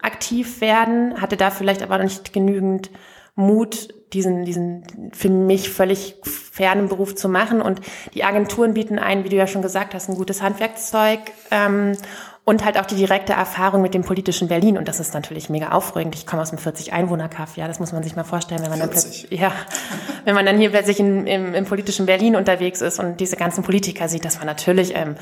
aktiv 0.00 0.60
werden, 0.60 1.20
hatte 1.20 1.36
da 1.36 1.50
vielleicht 1.50 1.82
aber 1.82 1.98
noch 1.98 2.04
nicht 2.04 2.32
genügend 2.32 2.90
Mut, 3.34 3.88
diesen, 4.12 4.44
diesen 4.44 5.10
für 5.12 5.30
mich 5.30 5.70
völlig 5.70 6.16
fernen 6.22 6.88
Beruf 6.88 7.14
zu 7.14 7.28
machen. 7.28 7.62
Und 7.62 7.80
die 8.14 8.24
Agenturen 8.24 8.74
bieten 8.74 8.98
ein, 8.98 9.24
wie 9.24 9.30
du 9.30 9.36
ja 9.36 9.46
schon 9.46 9.62
gesagt 9.62 9.94
hast, 9.94 10.08
ein 10.08 10.16
gutes 10.16 10.42
Handwerkszeug. 10.42 11.20
Ähm, 11.50 11.96
und 12.44 12.64
halt 12.64 12.76
auch 12.76 12.86
die 12.86 12.96
direkte 12.96 13.34
Erfahrung 13.34 13.82
mit 13.82 13.94
dem 13.94 14.02
politischen 14.02 14.48
Berlin. 14.48 14.76
Und 14.76 14.88
das 14.88 14.98
ist 14.98 15.14
natürlich 15.14 15.48
mega 15.48 15.70
aufregend. 15.70 16.16
Ich 16.16 16.26
komme 16.26 16.42
aus 16.42 16.50
einem 16.50 16.58
40-Einwohner-Kaff. 16.58 17.56
Ja, 17.56 17.68
das 17.68 17.78
muss 17.78 17.92
man 17.92 18.02
sich 18.02 18.16
mal 18.16 18.24
vorstellen, 18.24 18.62
wenn 18.62 18.70
man 18.70 18.80
40. 18.80 18.94
dann 18.94 19.10
plötzlich, 19.12 19.40
ja, 19.40 19.52
wenn 20.24 20.34
man 20.34 20.44
dann 20.44 20.58
hier 20.58 20.70
plötzlich 20.70 20.98
in, 20.98 21.28
im, 21.28 21.54
im 21.54 21.64
politischen 21.66 22.06
Berlin 22.06 22.34
unterwegs 22.34 22.80
ist 22.80 22.98
und 22.98 23.20
diese 23.20 23.36
ganzen 23.36 23.62
Politiker 23.62 24.08
sieht, 24.08 24.24
das 24.24 24.38
war 24.38 24.44
natürlich, 24.44 24.96
ähm, 24.96 25.14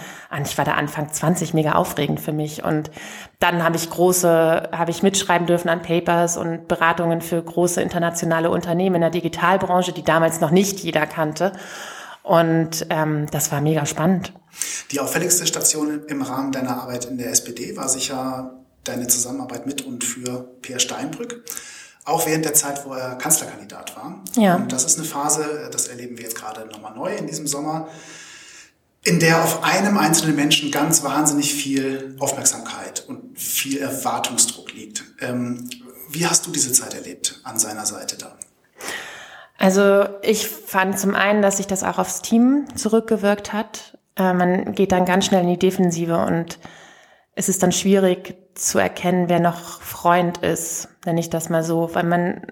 ich 0.42 0.56
war 0.56 0.64
da 0.64 0.72
Anfang 0.72 1.12
20, 1.12 1.52
mega 1.52 1.72
aufregend 1.72 2.20
für 2.20 2.32
mich. 2.32 2.64
Und 2.64 2.90
dann 3.38 3.62
habe 3.62 3.76
ich 3.76 3.90
große, 3.90 4.70
habe 4.72 4.90
ich 4.90 5.02
mitschreiben 5.02 5.46
dürfen 5.46 5.68
an 5.68 5.82
Papers 5.82 6.38
und 6.38 6.68
Beratungen 6.68 7.20
für 7.20 7.42
große 7.42 7.82
internationale 7.82 8.50
Unternehmen 8.50 8.94
in 8.94 9.00
der 9.02 9.10
Digitalbranche, 9.10 9.92
die 9.92 10.04
damals 10.04 10.40
noch 10.40 10.50
nicht 10.50 10.80
jeder 10.80 11.06
kannte. 11.06 11.52
Und 12.22 12.86
ähm, 12.90 13.26
das 13.30 13.50
war 13.50 13.60
mega 13.60 13.86
spannend. 13.86 14.32
Die 14.90 15.00
auffälligste 15.00 15.46
Station 15.46 16.02
im 16.06 16.22
Rahmen 16.22 16.52
deiner 16.52 16.82
Arbeit 16.82 17.06
in 17.06 17.18
der 17.18 17.30
SPD 17.30 17.76
war 17.76 17.88
sicher 17.88 18.60
deine 18.84 19.06
Zusammenarbeit 19.06 19.66
mit 19.66 19.82
und 19.82 20.04
für 20.04 20.40
Peer 20.62 20.78
Steinbrück. 20.78 21.44
Auch 22.04 22.26
während 22.26 22.44
der 22.44 22.54
Zeit, 22.54 22.84
wo 22.86 22.94
er 22.94 23.16
Kanzlerkandidat 23.16 23.94
war. 23.96 24.22
Ja. 24.36 24.56
Und 24.56 24.72
das 24.72 24.84
ist 24.84 24.98
eine 24.98 25.06
Phase, 25.06 25.68
das 25.70 25.88
erleben 25.88 26.16
wir 26.16 26.24
jetzt 26.24 26.36
gerade 26.36 26.66
nochmal 26.66 26.94
neu 26.94 27.14
in 27.14 27.26
diesem 27.26 27.46
Sommer, 27.46 27.88
in 29.02 29.20
der 29.20 29.42
auf 29.42 29.62
einem 29.62 29.96
einzelnen 29.96 30.34
Menschen 30.34 30.70
ganz 30.70 31.02
wahnsinnig 31.02 31.54
viel 31.54 32.16
Aufmerksamkeit 32.18 33.04
und 33.06 33.38
viel 33.38 33.78
Erwartungsdruck 33.78 34.72
liegt. 34.72 35.04
Ähm, 35.20 35.68
wie 36.10 36.26
hast 36.26 36.46
du 36.46 36.50
diese 36.50 36.72
Zeit 36.72 36.94
erlebt 36.94 37.40
an 37.44 37.58
seiner 37.58 37.86
Seite 37.86 38.16
da? 38.16 38.36
Also 39.60 40.06
ich 40.22 40.48
fand 40.48 40.98
zum 40.98 41.14
einen, 41.14 41.42
dass 41.42 41.58
sich 41.58 41.66
das 41.66 41.84
auch 41.84 41.98
aufs 41.98 42.22
Team 42.22 42.64
zurückgewirkt 42.74 43.52
hat. 43.52 43.98
Äh, 44.16 44.32
man 44.32 44.72
geht 44.72 44.90
dann 44.90 45.04
ganz 45.04 45.26
schnell 45.26 45.42
in 45.42 45.48
die 45.48 45.58
Defensive 45.58 46.16
und 46.16 46.58
es 47.34 47.50
ist 47.50 47.62
dann 47.62 47.70
schwierig 47.70 48.36
zu 48.54 48.78
erkennen, 48.78 49.28
wer 49.28 49.38
noch 49.38 49.82
Freund 49.82 50.38
ist, 50.38 50.88
nenne 51.04 51.20
ich 51.20 51.28
das 51.28 51.50
mal 51.50 51.62
so, 51.62 51.94
weil 51.94 52.04
man 52.04 52.46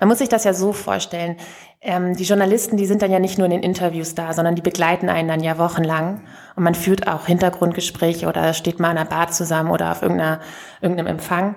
man 0.00 0.08
muss 0.08 0.18
sich 0.18 0.30
das 0.30 0.44
ja 0.44 0.54
so 0.54 0.72
vorstellen. 0.72 1.36
Ähm, 1.80 2.16
die 2.16 2.24
Journalisten, 2.24 2.78
die 2.78 2.86
sind 2.86 3.02
dann 3.02 3.12
ja 3.12 3.20
nicht 3.20 3.38
nur 3.38 3.44
in 3.44 3.52
den 3.52 3.62
Interviews 3.62 4.14
da, 4.14 4.32
sondern 4.32 4.54
die 4.54 4.62
begleiten 4.62 5.10
einen 5.10 5.28
dann 5.28 5.40
ja 5.44 5.58
wochenlang. 5.58 6.22
Und 6.56 6.64
man 6.64 6.74
führt 6.74 7.06
auch 7.06 7.26
Hintergrundgespräche 7.26 8.26
oder 8.26 8.54
steht 8.54 8.80
mal 8.80 8.90
in 8.90 8.98
einer 8.98 9.08
Bar 9.08 9.30
zusammen 9.30 9.70
oder 9.70 9.92
auf 9.92 10.02
irgendeiner, 10.02 10.40
irgendeinem 10.80 11.08
Empfang. 11.08 11.56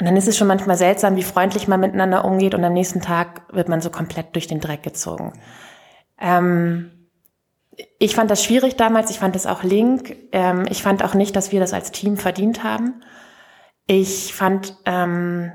Und 0.00 0.06
dann 0.06 0.16
ist 0.16 0.26
es 0.26 0.38
schon 0.38 0.48
manchmal 0.48 0.78
seltsam, 0.78 1.16
wie 1.16 1.22
freundlich 1.22 1.68
man 1.68 1.78
miteinander 1.78 2.24
umgeht 2.24 2.54
und 2.54 2.64
am 2.64 2.72
nächsten 2.72 3.02
Tag 3.02 3.42
wird 3.52 3.68
man 3.68 3.82
so 3.82 3.90
komplett 3.90 4.34
durch 4.34 4.46
den 4.46 4.58
Dreck 4.58 4.82
gezogen. 4.82 5.34
Ähm, 6.18 6.90
ich 7.98 8.14
fand 8.14 8.30
das 8.30 8.42
schwierig 8.42 8.76
damals, 8.76 9.10
ich 9.10 9.18
fand 9.18 9.34
das 9.34 9.46
auch 9.46 9.62
link. 9.62 10.16
Ähm, 10.32 10.64
ich 10.70 10.82
fand 10.82 11.04
auch 11.04 11.12
nicht, 11.12 11.36
dass 11.36 11.52
wir 11.52 11.60
das 11.60 11.74
als 11.74 11.92
Team 11.92 12.16
verdient 12.16 12.64
haben. 12.64 13.02
Ich 13.86 14.32
fand, 14.32 14.74
ähm, 14.86 15.52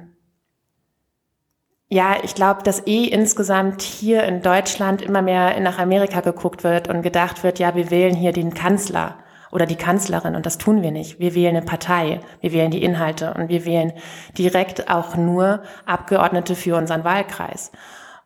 ja, 1.89 2.17
ich 2.21 2.35
glaube, 2.35 2.61
dass 2.61 2.85
eh 2.85 3.05
insgesamt 3.05 3.81
hier 3.81 4.23
in 4.25 4.43
Deutschland 4.43 5.01
immer 5.01 5.23
mehr 5.23 5.59
nach 5.59 5.79
Amerika 5.79 6.21
geguckt 6.21 6.63
wird 6.63 6.87
und 6.87 7.01
gedacht 7.01 7.43
wird, 7.43 7.57
ja, 7.57 7.73
wir 7.73 7.89
wählen 7.89 8.15
hier 8.15 8.31
den 8.31 8.53
Kanzler 8.53 9.17
oder 9.55 9.65
die 9.65 9.77
Kanzlerin 9.77 10.35
und 10.35 10.45
das 10.45 10.57
tun 10.57 10.83
wir 10.83 10.91
nicht. 10.91 11.17
Wir 11.17 11.33
wählen 11.33 11.55
eine 11.55 11.65
Partei, 11.65 12.19
wir 12.41 12.51
wählen 12.51 12.71
die 12.71 12.83
Inhalte 12.83 13.33
und 13.33 13.47
wir 13.47 13.63
wählen 13.63 13.93
direkt 14.37 14.89
auch 14.89 15.15
nur 15.15 15.63
Abgeordnete 15.85 16.55
für 16.55 16.75
unseren 16.75 17.05
Wahlkreis. 17.05 17.71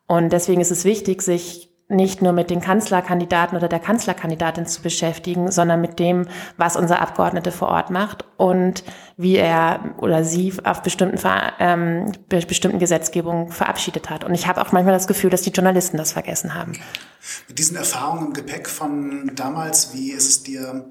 Und 0.07 0.33
deswegen 0.33 0.59
ist 0.59 0.71
es 0.71 0.85
wichtig, 0.85 1.21
sich 1.21 1.69
nicht 1.87 2.21
nur 2.21 2.33
mit 2.33 2.49
den 2.49 2.61
Kanzlerkandidaten 2.61 3.57
oder 3.57 3.67
der 3.67 3.79
Kanzlerkandidatin 3.79 4.65
zu 4.65 4.81
beschäftigen, 4.81 5.51
sondern 5.51 5.81
mit 5.81 5.99
dem, 5.99 6.27
was 6.57 6.75
unser 6.75 6.99
Abgeordnete 6.99 7.51
vor 7.51 7.67
Ort 7.67 7.91
macht 7.91 8.25
und 8.37 8.83
wie 9.17 9.37
er 9.37 9.95
oder 9.97 10.23
sie 10.23 10.53
auf 10.63 10.81
bestimmten, 10.81 11.19
ähm, 11.59 12.11
bestimmten 12.27 12.79
Gesetzgebungen 12.79 13.51
verabschiedet 13.51 14.09
hat. 14.09 14.23
Und 14.23 14.33
ich 14.33 14.47
habe 14.47 14.61
auch 14.61 14.71
manchmal 14.71 14.93
das 14.93 15.07
Gefühl, 15.07 15.29
dass 15.29 15.41
die 15.43 15.51
Journalisten 15.51 15.97
das 15.97 16.13
vergessen 16.13 16.55
haben. 16.55 16.73
Mit 17.47 17.59
diesen 17.59 17.75
Erfahrungen 17.75 18.27
im 18.27 18.33
Gepäck 18.33 18.67
von 18.67 19.31
damals, 19.35 19.93
wie 19.93 20.11
ist 20.11 20.27
es 20.27 20.43
dir 20.43 20.85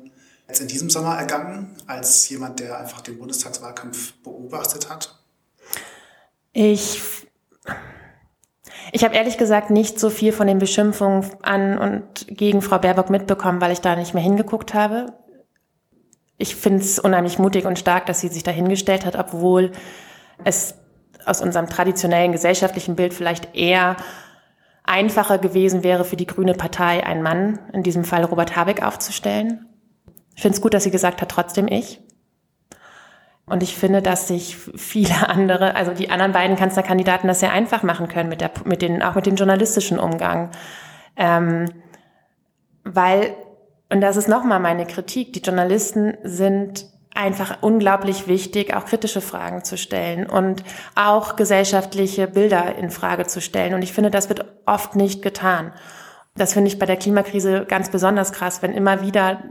jetzt 0.49 0.61
in 0.61 0.69
diesem 0.69 0.91
Sommer 0.91 1.17
ergangen, 1.17 1.77
als 1.87 2.29
jemand, 2.29 2.59
der 2.61 2.79
einfach 2.79 3.03
den 3.03 3.19
Bundestagswahlkampf 3.19 4.15
beobachtet 4.23 4.91
hat? 4.91 5.15
Ich 6.53 7.01
ich 8.93 9.05
habe 9.05 9.15
ehrlich 9.15 9.37
gesagt 9.37 9.71
nicht 9.71 10.01
so 10.01 10.11
viel 10.11 10.33
von 10.33 10.47
den 10.47 10.59
Beschimpfungen 10.59 11.27
an 11.43 11.79
und 11.79 12.27
gegen 12.29 12.63
Frau 12.63 12.79
Baerbock 12.79 13.11
mitbekommen, 13.11 13.61
weil 13.61 13.73
ich 13.73 13.81
da 13.81 13.97
nicht 13.97 14.15
mehr 14.15 14.23
hingeguckt 14.23 14.75
habe. 14.75 15.13
Ich 16.39 16.57
finde 16.57 16.81
es 16.81 16.99
unheimlich 16.99 17.39
mutig 17.39 17.67
und 17.67 17.79
stark, 17.79 18.07
dass 18.07 18.21
sie 18.21 18.29
sich 18.29 18.45
da 18.45 18.51
hingestellt 18.51 19.05
hat, 19.05 19.17
obwohl 19.17 19.73
es 20.45 20.75
aus 21.27 21.43
unserem 21.43 21.69
traditionellen 21.69 22.33
gesellschaftlichen 22.33 22.97
Bild 22.97 23.13
vielleicht 23.13 23.55
eher 23.55 23.97
einfacher 24.85 25.37
gewesen 25.37 25.83
wäre 25.83 26.05
für 26.05 26.17
die 26.17 26.27
Grüne 26.27 26.55
Partei, 26.55 27.05
einen 27.05 27.23
Mann, 27.23 27.59
in 27.73 27.83
diesem 27.83 28.05
Fall 28.05 28.25
Robert 28.25 28.57
Habeck, 28.57 28.83
aufzustellen. 28.83 29.68
Ich 30.39 30.43
finde 30.43 30.55
es 30.55 30.61
gut, 30.61 30.73
dass 30.73 30.85
sie 30.85 30.93
gesagt 30.93 31.21
hat, 31.21 31.31
trotzdem 31.31 31.67
ich. 31.67 31.99
Und 33.47 33.65
ich 33.65 33.77
finde, 33.77 34.03
dass 34.03 34.29
sich 34.29 34.57
viele 34.77 35.29
andere, 35.29 35.75
also 35.75 35.93
die 35.93 36.11
anderen 36.11 36.31
beiden 36.31 36.57
Kanzlerkandidaten 36.57 37.27
das 37.27 37.41
sehr 37.41 37.51
einfach 37.51 37.83
machen 37.83 38.07
können 38.07 38.29
mit 38.29 38.41
der, 38.41 38.53
mit 38.65 38.81
den, 38.81 39.03
auch 39.03 39.17
mit 39.17 39.27
dem 39.27 39.35
journalistischen 39.35 39.99
Umgang. 39.99 40.53
Ähm, 41.17 41.65
weil, 42.85 43.35
und 43.91 44.01
das 44.01 44.17
ist 44.17 44.29
nochmal 44.29 44.61
meine 44.61 44.87
Kritik, 44.87 45.33
die 45.33 45.41
Journalisten 45.41 46.17
sind 46.23 46.87
einfach 47.17 47.61
unglaublich 47.61 48.29
wichtig, 48.29 48.77
auch 48.77 48.85
kritische 48.85 49.21
Fragen 49.21 49.65
zu 49.65 49.77
stellen 49.77 50.25
und 50.25 50.63
auch 50.95 51.35
gesellschaftliche 51.35 52.29
Bilder 52.29 52.77
in 52.77 52.91
Frage 52.91 53.27
zu 53.27 53.41
stellen. 53.41 53.75
Und 53.75 53.83
ich 53.83 53.93
finde, 53.93 54.13
das 54.13 54.29
wird 54.29 54.45
oft 54.67 54.95
nicht 54.95 55.21
getan. 55.21 55.73
Das 56.37 56.53
finde 56.53 56.69
ich 56.69 56.79
bei 56.79 56.87
der 56.87 56.97
Klimakrise 56.97 57.65
ganz 57.67 57.91
besonders 57.91 58.31
krass, 58.31 58.63
wenn 58.63 58.73
immer 58.73 59.03
wieder 59.03 59.43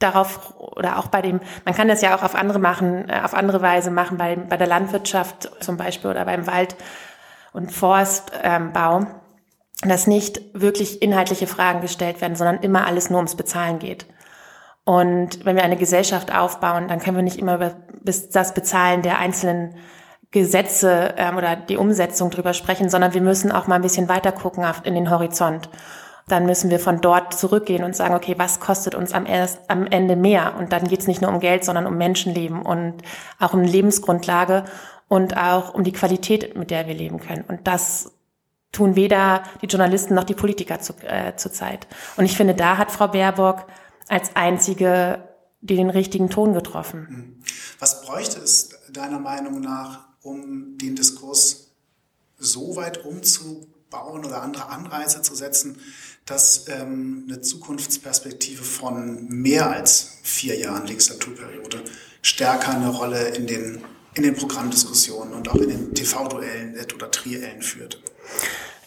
darauf 0.00 0.58
oder 0.58 0.98
auch 0.98 1.06
bei 1.06 1.22
dem, 1.22 1.40
man 1.64 1.74
kann 1.74 1.86
das 1.86 2.02
ja 2.02 2.16
auch 2.16 2.24
auf 2.24 2.34
andere 2.34 2.58
machen, 2.58 3.08
äh, 3.08 3.20
auf 3.22 3.34
andere 3.34 3.62
Weise 3.62 3.90
machen, 3.90 4.18
bei, 4.18 4.34
bei 4.34 4.56
der 4.56 4.66
Landwirtschaft 4.66 5.50
zum 5.60 5.76
Beispiel 5.76 6.10
oder 6.10 6.24
beim 6.24 6.46
Wald- 6.48 6.74
und 7.52 7.70
Forstbau, 7.70 9.06
dass 9.82 10.06
nicht 10.06 10.40
wirklich 10.52 11.02
inhaltliche 11.02 11.46
Fragen 11.46 11.80
gestellt 11.80 12.20
werden, 12.20 12.36
sondern 12.36 12.60
immer 12.60 12.86
alles 12.86 13.10
nur 13.10 13.18
ums 13.18 13.36
Bezahlen 13.36 13.78
geht. 13.78 14.06
Und 14.84 15.44
wenn 15.44 15.56
wir 15.56 15.62
eine 15.62 15.76
Gesellschaft 15.76 16.34
aufbauen, 16.34 16.88
dann 16.88 16.98
können 17.00 17.16
wir 17.16 17.22
nicht 17.22 17.38
immer 17.38 17.56
über 17.56 17.76
das 18.02 18.54
Bezahlen 18.54 19.02
der 19.02 19.18
einzelnen 19.18 19.76
Gesetze 20.30 21.14
ähm, 21.16 21.36
oder 21.36 21.56
die 21.56 21.76
Umsetzung 21.76 22.30
drüber 22.30 22.54
sprechen, 22.54 22.88
sondern 22.88 23.14
wir 23.14 23.20
müssen 23.20 23.52
auch 23.52 23.66
mal 23.66 23.76
ein 23.76 23.82
bisschen 23.82 24.08
weiter 24.08 24.32
gucken 24.32 24.64
in 24.84 24.94
den 24.94 25.10
Horizont 25.10 25.68
dann 26.30 26.46
müssen 26.46 26.70
wir 26.70 26.78
von 26.78 27.00
dort 27.00 27.38
zurückgehen 27.38 27.84
und 27.84 27.96
sagen, 27.96 28.14
okay, 28.14 28.34
was 28.38 28.60
kostet 28.60 28.94
uns 28.94 29.12
am, 29.12 29.26
erst, 29.26 29.58
am 29.68 29.86
Ende 29.86 30.16
mehr? 30.16 30.56
Und 30.58 30.72
dann 30.72 30.86
geht 30.86 31.00
es 31.00 31.06
nicht 31.06 31.20
nur 31.22 31.30
um 31.30 31.40
Geld, 31.40 31.64
sondern 31.64 31.86
um 31.86 31.96
Menschenleben 31.96 32.62
und 32.62 33.02
auch 33.38 33.54
um 33.54 33.62
Lebensgrundlage 33.62 34.64
und 35.08 35.36
auch 35.36 35.74
um 35.74 35.84
die 35.84 35.92
Qualität, 35.92 36.56
mit 36.56 36.70
der 36.70 36.86
wir 36.86 36.94
leben 36.94 37.18
können. 37.18 37.44
Und 37.48 37.66
das 37.66 38.12
tun 38.72 38.96
weder 38.96 39.42
die 39.62 39.66
Journalisten 39.66 40.14
noch 40.14 40.24
die 40.24 40.34
Politiker 40.34 40.80
zu, 40.80 40.94
äh, 41.02 41.34
zurzeit. 41.36 41.86
Und 42.16 42.24
ich 42.24 42.36
finde, 42.36 42.54
da 42.54 42.78
hat 42.78 42.92
Frau 42.92 43.08
Baerbock 43.08 43.66
als 44.08 44.34
einzige 44.36 45.28
den 45.60 45.90
richtigen 45.90 46.30
Ton 46.30 46.54
getroffen. 46.54 47.42
Was 47.78 48.02
bräuchte 48.02 48.40
es 48.40 48.70
deiner 48.92 49.18
Meinung 49.18 49.60
nach, 49.60 50.06
um 50.22 50.78
den 50.78 50.96
Diskurs 50.96 51.72
so 52.38 52.76
weit 52.76 53.04
umzubauen 53.04 54.24
oder 54.24 54.42
andere 54.42 54.68
Anreize 54.68 55.22
zu 55.22 55.34
setzen, 55.34 55.80
dass 56.26 56.68
ähm, 56.68 57.26
eine 57.28 57.40
Zukunftsperspektive 57.40 58.62
von 58.62 59.26
mehr 59.28 59.70
als 59.70 60.18
vier 60.22 60.58
Jahren 60.58 60.86
Legislaturperiode 60.86 61.82
stärker 62.22 62.74
eine 62.74 62.88
Rolle 62.88 63.28
in 63.28 63.46
den, 63.46 63.82
in 64.14 64.22
den 64.22 64.34
Programmdiskussionen 64.34 65.34
und 65.34 65.48
auch 65.48 65.56
in 65.56 65.68
den 65.68 65.94
TV-Duellen 65.94 66.76
oder 66.94 67.10
Triellen 67.10 67.62
führt. 67.62 68.02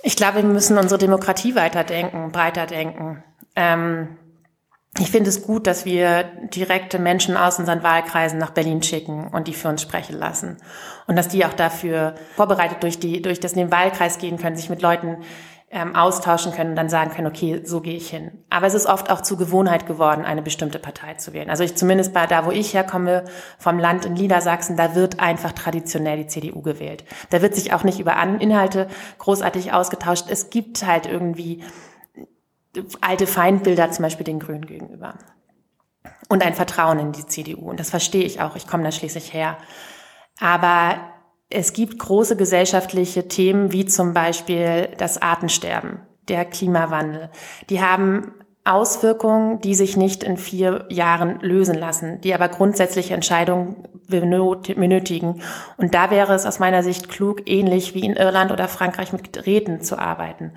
Ich 0.03 0.15
glaube, 0.15 0.37
wir 0.37 0.43
müssen 0.43 0.77
unsere 0.77 0.99
Demokratie 0.99 1.55
weiterdenken, 1.55 2.31
breiter 2.31 2.65
denken. 2.65 3.23
Ähm, 3.55 4.17
ich 4.99 5.09
finde 5.09 5.29
es 5.31 5.41
gut, 5.41 5.65
dass 5.65 5.85
wir 5.85 6.23
direkte 6.53 6.99
Menschen 6.99 7.35
aus 7.35 7.57
unseren 7.57 7.81
Wahlkreisen 7.81 8.37
nach 8.37 8.51
Berlin 8.51 8.83
schicken 8.83 9.27
und 9.27 9.47
die 9.47 9.55
für 9.55 9.69
uns 9.69 9.81
sprechen 9.81 10.19
lassen. 10.19 10.57
Und 11.07 11.15
dass 11.15 11.29
die 11.29 11.45
auch 11.45 11.53
dafür 11.53 12.13
vorbereitet 12.35 12.83
durch, 12.83 12.99
die, 12.99 13.21
durch 13.21 13.39
das 13.39 13.53
in 13.53 13.59
den 13.59 13.71
Wahlkreis 13.71 14.19
gehen 14.19 14.37
können, 14.37 14.55
sich 14.55 14.69
mit 14.69 14.83
Leuten 14.83 15.17
ähm, 15.73 15.95
austauschen 15.95 16.51
können 16.51 16.71
und 16.71 16.75
dann 16.75 16.87
sagen 16.87 17.11
können, 17.11 17.27
okay, 17.27 17.61
so 17.65 17.81
gehe 17.81 17.95
ich 17.95 18.07
hin. 18.07 18.43
Aber 18.51 18.67
es 18.67 18.75
ist 18.75 18.85
oft 18.85 19.09
auch 19.09 19.21
zur 19.21 19.39
Gewohnheit 19.39 19.87
geworden, 19.87 20.23
eine 20.23 20.43
bestimmte 20.43 20.77
Partei 20.77 21.15
zu 21.15 21.33
wählen. 21.33 21.49
Also 21.49 21.63
ich 21.63 21.75
zumindest 21.75 22.13
bei 22.13 22.27
da, 22.27 22.45
wo 22.45 22.51
ich 22.51 22.75
herkomme, 22.75 23.25
vom 23.57 23.79
Land 23.79 24.05
in 24.05 24.13
Niedersachsen, 24.13 24.77
da 24.77 24.93
wird 24.93 25.19
einfach 25.19 25.51
traditionell 25.51 26.17
die 26.17 26.27
CDU 26.27 26.61
gewählt. 26.61 27.03
Da 27.31 27.41
wird 27.41 27.55
sich 27.55 27.73
auch 27.73 27.83
nicht 27.83 27.99
über 27.99 28.15
Inhalte 28.21 28.87
großartig 29.17 29.73
ausgetauscht. 29.73 30.25
Es 30.29 30.51
gibt 30.51 30.85
halt 30.85 31.07
irgendwie 31.07 31.63
alte 33.01 33.25
Feindbilder, 33.25 33.89
zum 33.89 34.03
Beispiel 34.03 34.25
den 34.25 34.39
Grünen 34.39 34.67
gegenüber. 34.67 35.15
Und 36.29 36.45
ein 36.45 36.53
Vertrauen 36.53 36.99
in 36.99 37.11
die 37.13 37.25
CDU. 37.25 37.67
Und 37.69 37.79
das 37.79 37.89
verstehe 37.89 38.25
ich 38.25 38.41
auch. 38.41 38.55
Ich 38.55 38.67
komme 38.67 38.83
da 38.83 38.91
schließlich 38.91 39.33
her. 39.33 39.57
Aber 40.39 41.12
es 41.53 41.73
gibt 41.73 41.99
große 41.99 42.35
gesellschaftliche 42.35 43.27
Themen 43.27 43.71
wie 43.71 43.85
zum 43.85 44.13
Beispiel 44.13 44.89
das 44.97 45.21
Artensterben, 45.21 45.99
der 46.27 46.45
Klimawandel. 46.45 47.29
Die 47.69 47.81
haben 47.81 48.33
Auswirkungen, 48.65 49.59
die 49.59 49.75
sich 49.75 49.97
nicht 49.97 50.23
in 50.23 50.37
vier 50.37 50.85
Jahren 50.89 51.39
lösen 51.41 51.75
lassen, 51.75 52.21
die 52.21 52.33
aber 52.33 52.47
grundsätzliche 52.47 53.13
Entscheidungen 53.13 53.87
benötigen. 54.07 55.41
Und 55.77 55.93
da 55.93 56.09
wäre 56.11 56.33
es 56.33 56.45
aus 56.45 56.59
meiner 56.59 56.81
Sicht 56.81 57.09
klug, 57.09 57.41
ähnlich 57.45 57.93
wie 57.93 58.05
in 58.05 58.15
Irland 58.15 58.51
oder 58.51 58.67
Frankreich 58.67 59.11
mit 59.11 59.45
Räten 59.45 59.81
zu 59.81 59.99
arbeiten. 59.99 60.53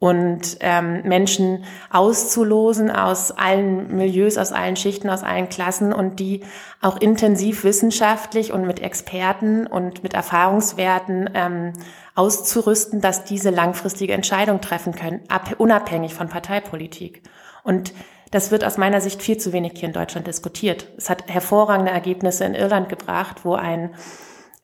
Und 0.00 0.56
ähm, 0.60 1.02
Menschen 1.02 1.64
auszulosen 1.90 2.90
aus 2.90 3.32
allen 3.32 3.94
Milieus, 3.94 4.38
aus 4.38 4.50
allen 4.50 4.76
Schichten, 4.76 5.10
aus 5.10 5.22
allen 5.22 5.50
Klassen 5.50 5.92
und 5.92 6.20
die 6.20 6.40
auch 6.80 6.96
intensiv 6.96 7.64
wissenschaftlich 7.64 8.50
und 8.50 8.66
mit 8.66 8.80
Experten 8.80 9.66
und 9.66 10.02
mit 10.02 10.14
Erfahrungswerten 10.14 11.28
ähm, 11.34 11.74
auszurüsten, 12.14 13.02
dass 13.02 13.24
diese 13.24 13.50
langfristige 13.50 14.14
Entscheidung 14.14 14.62
treffen 14.62 14.94
können, 14.94 15.20
ab, 15.28 15.54
unabhängig 15.58 16.14
von 16.14 16.30
Parteipolitik. 16.30 17.22
Und 17.62 17.92
das 18.30 18.50
wird 18.50 18.64
aus 18.64 18.78
meiner 18.78 19.02
Sicht 19.02 19.20
viel 19.20 19.36
zu 19.36 19.52
wenig 19.52 19.72
hier 19.76 19.88
in 19.88 19.92
Deutschland 19.92 20.26
diskutiert. 20.26 20.86
Es 20.96 21.10
hat 21.10 21.28
hervorragende 21.28 21.92
Ergebnisse 21.92 22.46
in 22.46 22.54
Irland 22.54 22.88
gebracht, 22.88 23.44
wo 23.44 23.54
ein 23.54 23.90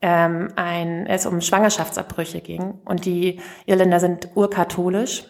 ähm, 0.03 0.49
ein, 0.57 1.07
es 1.07 1.26
um 1.26 1.41
Schwangerschaftsabbrüche 1.41 2.41
ging. 2.41 2.75
Und 2.85 3.05
die 3.05 3.41
Irländer 3.67 4.00
sind 4.00 4.31
urkatholisch 4.35 5.25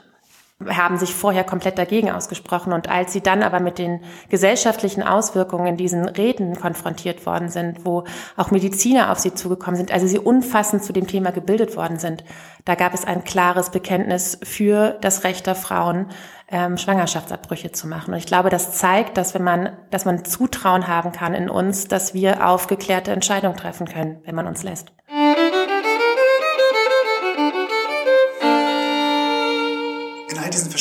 haben 0.65 0.97
sich 0.97 1.15
vorher 1.15 1.45
komplett 1.45 1.79
dagegen 1.79 2.11
ausgesprochen. 2.11 2.73
Und 2.73 2.89
als 2.89 3.13
sie 3.13 3.21
dann 3.21 3.43
aber 3.43 3.61
mit 3.61 3.79
den 3.79 4.01
gesellschaftlichen 4.31 5.03
Auswirkungen 5.03 5.67
in 5.67 5.77
diesen 5.77 6.09
Reden 6.09 6.59
konfrontiert 6.59 7.27
worden 7.27 7.51
sind, 7.51 7.85
wo 7.85 8.05
auch 8.37 8.51
Mediziner 8.51 9.13
auf 9.13 9.19
sie 9.19 9.35
zugekommen 9.35 9.77
sind, 9.77 9.93
also 9.93 10.07
sie 10.07 10.19
umfassend 10.19 10.83
zu 10.83 10.95
dem 10.95 11.07
Thema 11.07 11.31
gebildet 11.31 11.77
worden 11.77 11.99
sind, 11.99 12.25
da 12.65 12.75
gab 12.75 12.95
es 12.95 13.05
ein 13.05 13.25
klares 13.25 13.71
Bekenntnis 13.71 14.39
für 14.43 14.97
das 15.03 15.25
Recht 15.25 15.47
der 15.47 15.57
Frauen, 15.57 16.07
ähm, 16.49 16.79
Schwangerschaftsabbrüche 16.79 17.73
zu 17.73 17.87
machen. 17.87 18.15
Und 18.15 18.19
ich 18.19 18.27
glaube, 18.27 18.49
das 18.49 18.73
zeigt, 18.73 19.19
dass 19.19 19.35
wenn 19.35 19.45
man, 19.45 19.77
dass 19.91 20.05
man 20.05 20.25
Zutrauen 20.25 20.87
haben 20.87 21.13
kann 21.13 21.35
in 21.35 21.51
uns, 21.51 21.89
dass 21.89 22.15
wir 22.15 22.47
aufgeklärte 22.47 23.11
Entscheidungen 23.11 23.57
treffen 23.57 23.87
können, 23.87 24.21
wenn 24.25 24.35
man 24.35 24.47
uns 24.47 24.63
lässt. 24.63 24.93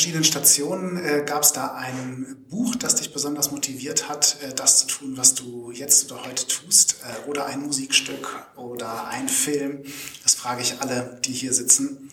Verschiedenen 0.06 0.24
Stationen 0.24 1.04
äh, 1.04 1.24
gab 1.26 1.42
es 1.42 1.52
da 1.52 1.74
ein 1.74 2.38
Buch, 2.48 2.76
das 2.76 2.94
dich 2.94 3.12
besonders 3.12 3.52
motiviert 3.52 4.08
hat, 4.08 4.38
äh, 4.44 4.54
das 4.54 4.78
zu 4.78 4.86
tun, 4.86 5.18
was 5.18 5.34
du 5.34 5.72
jetzt 5.72 6.12
oder 6.12 6.24
heute 6.24 6.46
tust, 6.46 6.98
äh, 7.02 7.28
oder 7.28 7.48
ein 7.48 7.64
Musikstück 7.64 8.46
oder 8.56 9.08
ein 9.08 9.28
Film. 9.28 9.82
Das 10.22 10.36
frage 10.36 10.62
ich 10.62 10.80
alle, 10.80 11.20
die 11.26 11.32
hier 11.32 11.54
sitzen. 11.54 12.12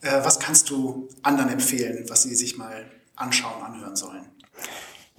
Äh, 0.00 0.24
was 0.24 0.38
kannst 0.38 0.70
du 0.70 1.10
anderen 1.22 1.50
empfehlen, 1.50 2.06
was 2.08 2.22
sie 2.22 2.34
sich 2.34 2.56
mal 2.56 2.86
anschauen, 3.14 3.62
anhören 3.62 3.96
sollen? 3.96 4.24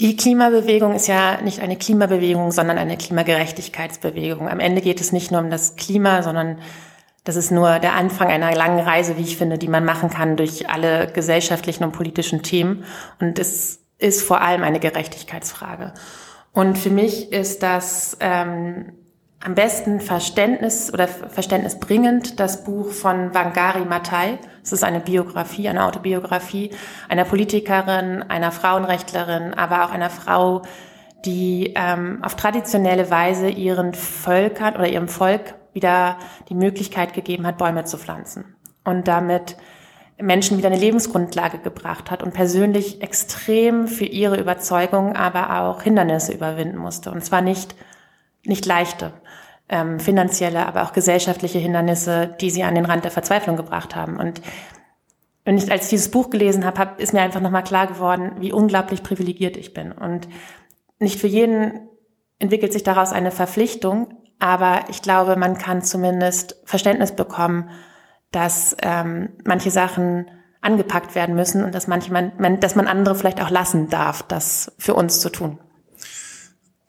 Die 0.01 0.17
Klimabewegung 0.17 0.95
ist 0.95 1.05
ja 1.05 1.39
nicht 1.41 1.59
eine 1.59 1.77
Klimabewegung, 1.77 2.51
sondern 2.51 2.79
eine 2.79 2.97
Klimagerechtigkeitsbewegung. 2.97 4.49
Am 4.49 4.59
Ende 4.59 4.81
geht 4.81 4.99
es 4.99 5.11
nicht 5.11 5.29
nur 5.29 5.41
um 5.41 5.51
das 5.51 5.75
Klima, 5.75 6.23
sondern 6.23 6.57
das 7.25 7.35
ist 7.35 7.51
nur 7.51 7.79
der 7.79 7.93
Anfang 7.93 8.29
einer 8.29 8.53
langen 8.55 8.79
Reise, 8.79 9.17
wie 9.17 9.23
ich 9.23 9.35
finde, 9.35 9.57
die 9.57 9.67
man 9.67 9.83
machen 9.83 10.11
kann 10.11 10.37
durch 10.37 10.69
alle 10.69 11.07
gesellschaftlichen 11.07 11.83
und 11.83 11.91
politischen 11.91 12.43
Themen. 12.43 12.85
Und 13.19 13.39
es 13.39 13.79
ist 13.97 14.21
vor 14.21 14.41
allem 14.41 14.63
eine 14.63 14.79
Gerechtigkeitsfrage. 14.79 15.93
Und 16.53 16.77
für 16.77 16.91
mich 16.91 17.31
ist 17.31 17.63
das 17.63 18.15
ähm, 18.19 18.93
am 19.43 19.55
besten 19.55 20.01
Verständnis 20.01 20.93
oder 20.93 21.07
Verständnis 21.07 21.79
bringend 21.79 22.39
das 22.39 22.63
Buch 22.63 22.91
von 22.91 23.33
Wangari 23.33 23.85
Maathai. 23.85 24.37
Es 24.63 24.71
ist 24.71 24.83
eine 24.83 24.99
Biografie, 24.99 25.67
eine 25.67 25.85
Autobiografie 25.85 26.71
einer 27.09 27.25
Politikerin, 27.25 28.21
einer 28.21 28.51
Frauenrechtlerin, 28.51 29.55
aber 29.55 29.85
auch 29.85 29.91
einer 29.91 30.11
Frau, 30.11 30.61
die 31.25 31.73
ähm, 31.75 32.23
auf 32.23 32.35
traditionelle 32.35 33.09
Weise 33.09 33.49
ihren 33.49 33.95
Völkern 33.95 34.75
oder 34.75 34.87
ihrem 34.87 35.07
Volk 35.07 35.55
wieder 35.75 36.17
die 36.49 36.55
Möglichkeit 36.55 37.13
gegeben 37.13 37.45
hat, 37.45 37.59
Bäume 37.59 37.85
zu 37.85 37.99
pflanzen 37.99 38.55
und 38.83 39.07
damit 39.07 39.57
Menschen 40.17 40.57
wieder 40.57 40.67
eine 40.67 40.79
Lebensgrundlage 40.79 41.59
gebracht 41.59 42.09
hat 42.09 42.23
und 42.23 42.33
persönlich 42.33 43.01
extrem 43.01 43.87
für 43.87 44.05
ihre 44.05 44.39
Überzeugung 44.39 45.15
aber 45.15 45.61
auch 45.61 45.81
Hindernisse 45.81 46.33
überwinden 46.33 46.77
musste. 46.77 47.11
Und 47.11 47.23
zwar 47.23 47.41
nicht, 47.41 47.75
nicht 48.45 48.65
leichte, 48.65 49.11
ähm, 49.67 49.99
finanzielle, 49.99 50.65
aber 50.65 50.83
auch 50.83 50.93
gesellschaftliche 50.93 51.59
Hindernisse, 51.59 52.35
die 52.39 52.49
sie 52.49 52.63
an 52.63 52.75
den 52.75 52.85
Rand 52.85 53.03
der 53.03 53.11
Verzweiflung 53.11 53.57
gebracht 53.57 53.95
haben. 53.95 54.17
Und 54.17 54.41
wenn 55.43 55.57
ich 55.57 55.69
als 55.69 55.85
ich 55.85 55.89
dieses 55.89 56.11
Buch 56.11 56.29
gelesen 56.29 56.65
habe, 56.65 56.79
hab, 56.79 56.99
ist 56.99 57.13
mir 57.13 57.21
einfach 57.21 57.41
nochmal 57.41 57.63
klar 57.63 57.87
geworden, 57.87 58.31
wie 58.39 58.53
unglaublich 58.53 59.03
privilegiert 59.03 59.57
ich 59.57 59.73
bin. 59.73 59.91
Und 59.91 60.29
nicht 60.99 61.19
für 61.19 61.27
jeden 61.27 61.89
entwickelt 62.39 62.71
sich 62.71 62.83
daraus 62.83 63.11
eine 63.11 63.31
Verpflichtung, 63.31 64.13
aber 64.39 64.85
ich 64.89 65.01
glaube, 65.01 65.35
man 65.35 65.57
kann 65.57 65.81
zumindest 65.81 66.57
Verständnis 66.65 67.15
bekommen, 67.15 67.69
dass 68.31 68.75
ähm, 68.81 69.29
manche 69.45 69.71
Sachen 69.71 70.29
angepackt 70.61 71.15
werden 71.15 71.35
müssen 71.35 71.63
und 71.63 71.75
dass 71.75 71.87
manche 71.87 72.11
man, 72.11 72.59
dass 72.59 72.75
man 72.75 72.87
andere 72.87 73.15
vielleicht 73.15 73.41
auch 73.41 73.51
lassen 73.51 73.89
darf, 73.89 74.23
das 74.23 74.71
für 74.77 74.95
uns 74.95 75.19
zu 75.21 75.29
tun. 75.29 75.59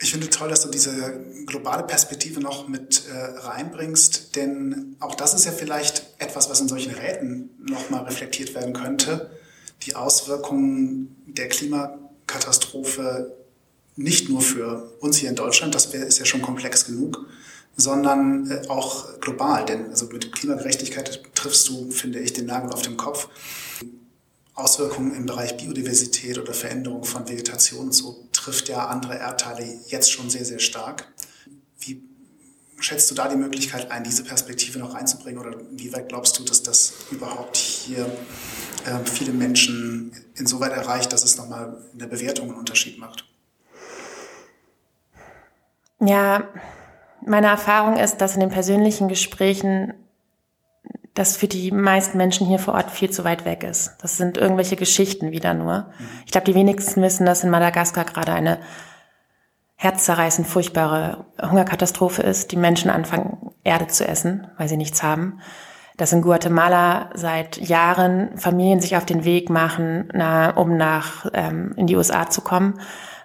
Ich 0.00 0.12
finde 0.12 0.28
toll, 0.28 0.48
dass 0.48 0.62
du 0.62 0.70
diese 0.70 1.24
globale 1.46 1.82
Perspektive 1.82 2.40
noch 2.40 2.68
mit 2.68 3.04
äh, 3.08 3.16
reinbringst, 3.46 4.36
denn 4.36 4.96
auch 5.00 5.14
das 5.14 5.32
ist 5.32 5.46
ja 5.46 5.52
vielleicht 5.52 6.06
etwas, 6.18 6.50
was 6.50 6.60
in 6.60 6.68
solchen 6.68 6.94
Räten 6.94 7.50
nochmal 7.60 8.04
reflektiert 8.04 8.54
werden 8.54 8.74
könnte. 8.74 9.30
Die 9.82 9.94
Auswirkungen 9.94 11.16
der 11.26 11.48
Klimakatastrophe 11.48 13.45
nicht 13.96 14.28
nur 14.28 14.40
für 14.40 14.92
uns 15.00 15.16
hier 15.16 15.30
in 15.30 15.36
Deutschland, 15.36 15.74
das 15.74 15.86
ist 15.86 16.18
ja 16.18 16.24
schon 16.24 16.42
komplex 16.42 16.84
genug, 16.84 17.26
sondern 17.76 18.50
äh, 18.50 18.68
auch 18.68 19.20
global. 19.20 19.64
Denn 19.64 19.90
also 19.90 20.06
mit 20.06 20.32
Klimagerechtigkeit 20.32 21.22
triffst 21.34 21.68
du, 21.68 21.90
finde 21.90 22.20
ich, 22.20 22.32
den 22.32 22.46
Nagel 22.46 22.72
auf 22.72 22.82
den 22.82 22.96
Kopf. 22.96 23.28
Auswirkungen 24.54 25.14
im 25.14 25.26
Bereich 25.26 25.56
Biodiversität 25.58 26.38
oder 26.38 26.54
Veränderung 26.54 27.04
von 27.04 27.28
Vegetation 27.28 27.92
so 27.92 28.26
trifft 28.32 28.70
ja 28.70 28.86
andere 28.86 29.18
Erdteile 29.18 29.80
jetzt 29.88 30.10
schon 30.10 30.30
sehr, 30.30 30.46
sehr 30.46 30.60
stark. 30.60 31.06
Wie 31.78 32.02
schätzt 32.80 33.10
du 33.10 33.14
da 33.14 33.28
die 33.28 33.36
Möglichkeit 33.36 33.90
ein, 33.90 34.02
diese 34.02 34.24
Perspektive 34.24 34.78
noch 34.78 34.94
reinzubringen 34.94 35.38
oder 35.38 35.60
inwieweit 35.60 36.08
glaubst 36.08 36.38
du, 36.38 36.42
dass 36.42 36.62
das 36.62 36.94
überhaupt 37.10 37.58
hier 37.58 38.06
äh, 38.86 39.04
viele 39.04 39.32
Menschen 39.32 40.12
insoweit 40.36 40.72
erreicht, 40.72 41.12
dass 41.12 41.22
es 41.22 41.36
nochmal 41.36 41.76
in 41.92 41.98
der 41.98 42.06
Bewertung 42.06 42.48
einen 42.48 42.58
Unterschied 42.58 42.98
macht? 42.98 43.26
Ja, 46.00 46.44
meine 47.24 47.48
Erfahrung 47.48 47.96
ist, 47.96 48.18
dass 48.18 48.34
in 48.34 48.40
den 48.40 48.50
persönlichen 48.50 49.08
Gesprächen 49.08 49.94
das 51.14 51.36
für 51.36 51.48
die 51.48 51.72
meisten 51.72 52.18
Menschen 52.18 52.46
hier 52.46 52.58
vor 52.58 52.74
Ort 52.74 52.90
viel 52.90 53.10
zu 53.10 53.24
weit 53.24 53.46
weg 53.46 53.64
ist. 53.64 53.96
Das 54.02 54.18
sind 54.18 54.36
irgendwelche 54.36 54.76
Geschichten 54.76 55.32
wieder 55.32 55.54
nur. 55.54 55.90
Ich 56.26 56.32
glaube, 56.32 56.44
die 56.44 56.54
wenigsten 56.54 57.00
wissen, 57.00 57.24
dass 57.24 57.42
in 57.42 57.50
Madagaskar 57.50 58.04
gerade 58.04 58.32
eine 58.32 58.58
herzzerreißend 59.76 60.46
furchtbare 60.46 61.24
Hungerkatastrophe 61.40 62.22
ist. 62.22 62.52
Die 62.52 62.56
Menschen 62.56 62.90
anfangen, 62.90 63.50
Erde 63.64 63.86
zu 63.86 64.06
essen, 64.06 64.46
weil 64.58 64.68
sie 64.68 64.76
nichts 64.76 65.02
haben. 65.02 65.40
Dass 65.96 66.12
in 66.12 66.20
Guatemala 66.20 67.08
seit 67.14 67.56
Jahren 67.56 68.36
Familien 68.36 68.80
sich 68.80 68.96
auf 68.96 69.06
den 69.06 69.24
Weg 69.24 69.48
machen, 69.48 70.10
na, 70.12 70.50
um 70.50 70.76
nach 70.76 71.26
ähm, 71.32 71.72
in 71.76 71.86
die 71.86 71.96
USA 71.96 72.28
zu 72.28 72.42
kommen 72.42 72.78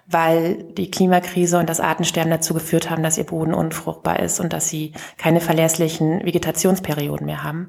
weil 0.06 0.64
die 0.64 0.90
Klimakrise 0.90 1.58
und 1.58 1.68
das 1.68 1.80
Artensterben 1.80 2.30
dazu 2.30 2.54
geführt 2.54 2.90
haben, 2.90 3.02
dass 3.02 3.18
ihr 3.18 3.24
Boden 3.24 3.54
unfruchtbar 3.54 4.20
ist 4.20 4.40
und 4.40 4.52
dass 4.52 4.68
sie 4.68 4.92
keine 5.16 5.40
verlässlichen 5.40 6.24
Vegetationsperioden 6.24 7.26
mehr 7.26 7.42
haben, 7.44 7.68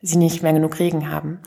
sie 0.00 0.18
nicht 0.18 0.42
mehr 0.42 0.52
genug 0.52 0.78
Regen 0.78 1.10
haben. 1.10 1.40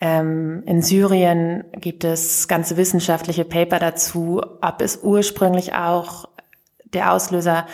Ähm, 0.00 0.62
in 0.66 0.82
Syrien 0.82 1.64
gibt 1.72 2.04
es 2.04 2.48
ganze 2.48 2.76
wissenschaftliche 2.76 3.44
Paper 3.44 3.78
dazu, 3.78 4.40
ob 4.60 4.80
es 4.80 5.00
ursprünglich 5.02 5.74
auch 5.74 6.28
der 6.84 7.12
Auslöser 7.12 7.66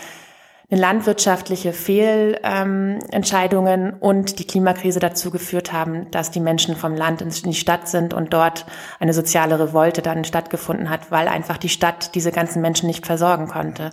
landwirtschaftliche 0.70 1.72
Fehlentscheidungen 1.72 3.86
ähm, 3.86 3.96
und 4.00 4.38
die 4.38 4.46
Klimakrise 4.46 4.98
dazu 4.98 5.30
geführt 5.30 5.72
haben, 5.72 6.10
dass 6.10 6.30
die 6.30 6.40
Menschen 6.40 6.76
vom 6.76 6.94
Land 6.94 7.20
in 7.20 7.30
die 7.30 7.54
Stadt 7.54 7.88
sind 7.88 8.14
und 8.14 8.32
dort 8.32 8.64
eine 8.98 9.12
soziale 9.12 9.58
Revolte 9.58 10.02
dann 10.02 10.24
stattgefunden 10.24 10.90
hat, 10.90 11.10
weil 11.10 11.28
einfach 11.28 11.58
die 11.58 11.68
Stadt 11.68 12.14
diese 12.14 12.32
ganzen 12.32 12.62
Menschen 12.62 12.86
nicht 12.86 13.06
versorgen 13.06 13.48
konnte. 13.48 13.90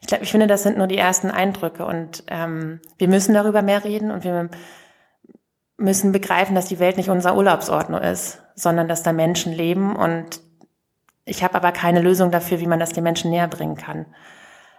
Ich 0.00 0.06
glaube, 0.06 0.24
ich 0.24 0.30
finde, 0.30 0.46
das 0.46 0.62
sind 0.62 0.78
nur 0.78 0.86
die 0.86 0.98
ersten 0.98 1.30
Eindrücke 1.30 1.84
und 1.84 2.24
ähm, 2.28 2.80
wir 2.98 3.08
müssen 3.08 3.34
darüber 3.34 3.62
mehr 3.62 3.84
reden 3.84 4.10
und 4.10 4.24
wir 4.24 4.48
müssen 5.76 6.12
begreifen, 6.12 6.54
dass 6.54 6.66
die 6.66 6.78
Welt 6.78 6.96
nicht 6.96 7.10
unser 7.10 7.36
Urlaubsort 7.36 7.90
nur 7.90 8.02
ist, 8.02 8.42
sondern 8.54 8.88
dass 8.88 9.02
da 9.02 9.12
Menschen 9.12 9.52
leben 9.52 9.94
und 9.94 10.40
ich 11.26 11.42
habe 11.42 11.56
aber 11.56 11.72
keine 11.72 12.00
Lösung 12.00 12.30
dafür, 12.30 12.60
wie 12.60 12.68
man 12.68 12.78
das 12.78 12.92
den 12.92 13.04
Menschen 13.04 13.30
näher 13.30 13.48
bringen 13.48 13.76
kann. 13.76 14.06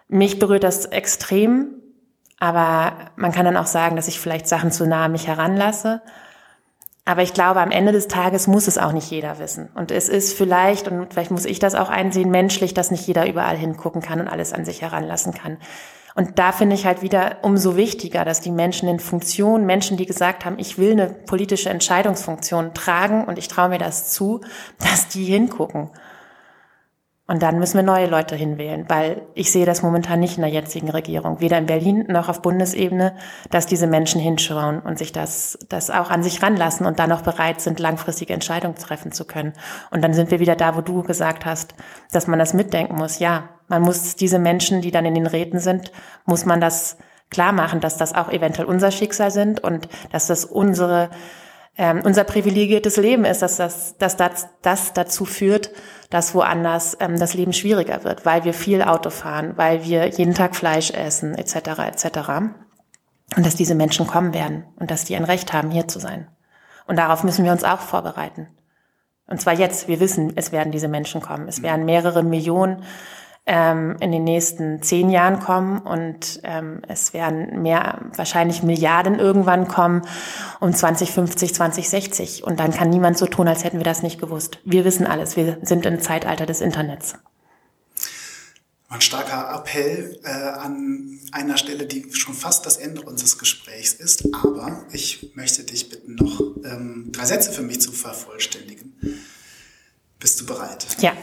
Mich 0.07 0.39
berührt 0.39 0.63
das 0.63 0.85
extrem, 0.85 1.75
aber 2.39 2.93
man 3.15 3.31
kann 3.31 3.45
dann 3.45 3.57
auch 3.57 3.65
sagen, 3.65 3.95
dass 3.95 4.07
ich 4.07 4.19
vielleicht 4.19 4.47
Sachen 4.47 4.71
zu 4.71 4.85
nah 4.85 5.05
an 5.05 5.11
mich 5.11 5.27
heranlasse. 5.27 6.01
Aber 7.03 7.21
ich 7.21 7.33
glaube, 7.33 7.61
am 7.61 7.71
Ende 7.71 7.93
des 7.93 8.09
Tages 8.09 8.47
muss 8.47 8.67
es 8.67 8.77
auch 8.77 8.91
nicht 8.91 9.09
jeder 9.09 9.39
wissen. 9.39 9.69
Und 9.75 9.91
es 9.91 10.09
ist 10.09 10.37
vielleicht, 10.37 10.89
und 10.89 11.13
vielleicht 11.13 11.31
muss 11.31 11.45
ich 11.45 11.59
das 11.59 11.73
auch 11.73 11.89
einsehen, 11.89 12.29
menschlich, 12.29 12.73
dass 12.73 12.91
nicht 12.91 13.07
jeder 13.07 13.27
überall 13.27 13.55
hingucken 13.55 14.01
kann 14.01 14.19
und 14.19 14.27
alles 14.27 14.51
an 14.51 14.65
sich 14.65 14.81
heranlassen 14.81 15.33
kann. 15.33 15.57
Und 16.15 16.39
da 16.39 16.51
finde 16.51 16.75
ich 16.75 16.85
halt 16.85 17.01
wieder 17.01 17.37
umso 17.43 17.77
wichtiger, 17.77 18.25
dass 18.25 18.41
die 18.41 18.51
Menschen 18.51 18.89
in 18.89 18.99
Funktion, 18.99 19.65
Menschen, 19.65 19.97
die 19.97 20.05
gesagt 20.05 20.45
haben, 20.45 20.57
ich 20.57 20.77
will 20.77 20.93
eine 20.93 21.07
politische 21.07 21.69
Entscheidungsfunktion 21.69 22.73
tragen 22.73 23.23
und 23.23 23.37
ich 23.37 23.47
traue 23.47 23.69
mir 23.69 23.77
das 23.77 24.11
zu, 24.11 24.41
dass 24.79 25.07
die 25.07 25.25
hingucken. 25.25 25.91
Und 27.27 27.43
dann 27.43 27.59
müssen 27.59 27.75
wir 27.75 27.83
neue 27.83 28.07
Leute 28.07 28.37
hinwählen, 28.37 28.85
weil 28.87 29.21
ich 29.33 29.51
sehe 29.51 29.65
das 29.65 29.81
momentan 29.81 30.21
nicht 30.21 30.37
in 30.37 30.43
der 30.43 30.51
jetzigen 30.51 30.89
Regierung, 30.89 31.41
weder 31.41 31.57
in 31.57 31.65
Berlin 31.65 32.05
noch 32.07 32.29
auf 32.29 32.41
Bundesebene, 32.41 33.15
dass 33.51 33.65
diese 33.65 33.85
Menschen 33.85 34.21
hinschauen 34.21 34.79
und 34.79 34.97
sich 34.97 35.11
das, 35.11 35.59
das 35.67 35.89
auch 35.89 36.09
an 36.09 36.23
sich 36.23 36.41
ranlassen 36.41 36.85
und 36.85 36.99
dann 36.99 37.11
auch 37.11 37.23
bereit 37.23 37.59
sind, 37.59 37.79
langfristige 37.79 38.33
Entscheidungen 38.33 38.75
treffen 38.75 39.11
zu 39.11 39.25
können. 39.25 39.51
Und 39.91 40.01
dann 40.03 40.13
sind 40.13 40.31
wir 40.31 40.39
wieder 40.39 40.55
da, 40.55 40.77
wo 40.77 40.81
du 40.81 41.03
gesagt 41.03 41.45
hast, 41.45 41.75
dass 42.13 42.27
man 42.27 42.39
das 42.39 42.53
mitdenken 42.53 42.95
muss. 42.95 43.19
Ja, 43.19 43.49
man 43.67 43.81
muss 43.81 44.15
diese 44.15 44.39
Menschen, 44.39 44.81
die 44.81 44.91
dann 44.91 45.05
in 45.05 45.15
den 45.15 45.27
Räten 45.27 45.59
sind, 45.59 45.91
muss 46.25 46.45
man 46.45 46.61
das 46.61 46.97
klar 47.29 47.51
machen, 47.51 47.81
dass 47.81 47.97
das 47.97 48.15
auch 48.15 48.29
eventuell 48.31 48.69
unser 48.69 48.91
Schicksal 48.91 49.31
sind 49.31 49.61
und 49.61 49.89
dass 50.13 50.27
das 50.27 50.45
unsere 50.45 51.09
ähm, 51.77 52.01
unser 52.03 52.23
privilegiertes 52.23 52.97
Leben 52.97 53.23
ist, 53.23 53.41
dass 53.41 53.57
das, 53.57 53.97
dass 53.97 54.17
das, 54.17 54.47
das 54.61 54.93
dazu 54.93 55.25
führt, 55.25 55.71
dass 56.09 56.33
woanders 56.33 56.97
ähm, 56.99 57.19
das 57.19 57.33
Leben 57.33 57.53
schwieriger 57.53 58.03
wird, 58.03 58.25
weil 58.25 58.43
wir 58.43 58.53
viel 58.53 58.81
Auto 58.81 59.09
fahren, 59.09 59.53
weil 59.57 59.83
wir 59.83 60.07
jeden 60.07 60.33
Tag 60.33 60.55
Fleisch 60.55 60.91
essen, 60.91 61.35
etc. 61.35 61.55
etc. 61.79 62.29
Und 63.35 63.45
dass 63.45 63.55
diese 63.55 63.75
Menschen 63.75 64.07
kommen 64.07 64.33
werden 64.33 64.65
und 64.77 64.89
dass 64.89 65.05
die 65.05 65.15
ein 65.15 65.25
Recht 65.25 65.53
haben, 65.53 65.69
hier 65.69 65.87
zu 65.87 65.99
sein. 65.99 66.27
Und 66.87 66.97
darauf 66.97 67.23
müssen 67.23 67.45
wir 67.45 67.51
uns 67.51 67.63
auch 67.63 67.81
vorbereiten. 67.81 68.47
Und 69.27 69.41
zwar 69.41 69.53
jetzt. 69.53 69.87
Wir 69.87 69.99
wissen, 69.99 70.33
es 70.35 70.51
werden 70.51 70.71
diese 70.71 70.87
Menschen 70.87 71.21
kommen. 71.21 71.47
Es 71.47 71.61
werden 71.61 71.85
mehrere 71.85 72.23
Millionen 72.23 72.83
ähm, 73.47 73.95
in 74.01 74.11
den 74.11 74.25
nächsten 74.25 74.81
zehn 74.83 75.09
Jahren 75.09 75.39
kommen 75.39 75.79
und 75.79 76.41
ähm, 76.43 76.81
es 76.87 77.13
werden 77.13 77.61
mehr, 77.61 78.01
wahrscheinlich 78.15 78.61
Milliarden 78.61 79.19
irgendwann 79.19 79.67
kommen 79.67 80.01
um 80.59 80.73
2050, 80.73 81.55
2060. 81.55 82.43
Und 82.43 82.59
dann 82.59 82.71
kann 82.71 82.89
niemand 82.89 83.17
so 83.17 83.25
tun, 83.25 83.47
als 83.47 83.63
hätten 83.63 83.77
wir 83.77 83.85
das 83.85 84.03
nicht 84.03 84.19
gewusst. 84.19 84.59
Wir 84.65 84.83
wissen 84.83 85.07
alles. 85.07 85.37
Wir 85.37 85.57
sind 85.61 85.85
im 85.85 86.01
Zeitalter 86.01 86.45
des 86.45 86.59
Internets. 86.59 87.15
Ein 88.89 89.01
starker 89.01 89.53
Appell 89.53 90.19
äh, 90.23 90.29
an 90.29 91.19
einer 91.31 91.57
Stelle, 91.57 91.85
die 91.85 92.13
schon 92.13 92.33
fast 92.33 92.65
das 92.65 92.77
Ende 92.77 93.01
unseres 93.01 93.37
Gesprächs 93.37 93.93
ist. 93.93 94.25
Aber 94.33 94.85
ich 94.91 95.31
möchte 95.35 95.63
dich 95.63 95.89
bitten, 95.89 96.15
noch 96.15 96.41
ähm, 96.63 97.09
drei 97.13 97.25
Sätze 97.25 97.51
für 97.51 97.63
mich 97.63 97.81
zu 97.81 97.91
vervollständigen. 97.91 98.95
Bist 100.19 100.41
du 100.41 100.45
bereit? 100.45 100.87
Ja. 100.99 101.13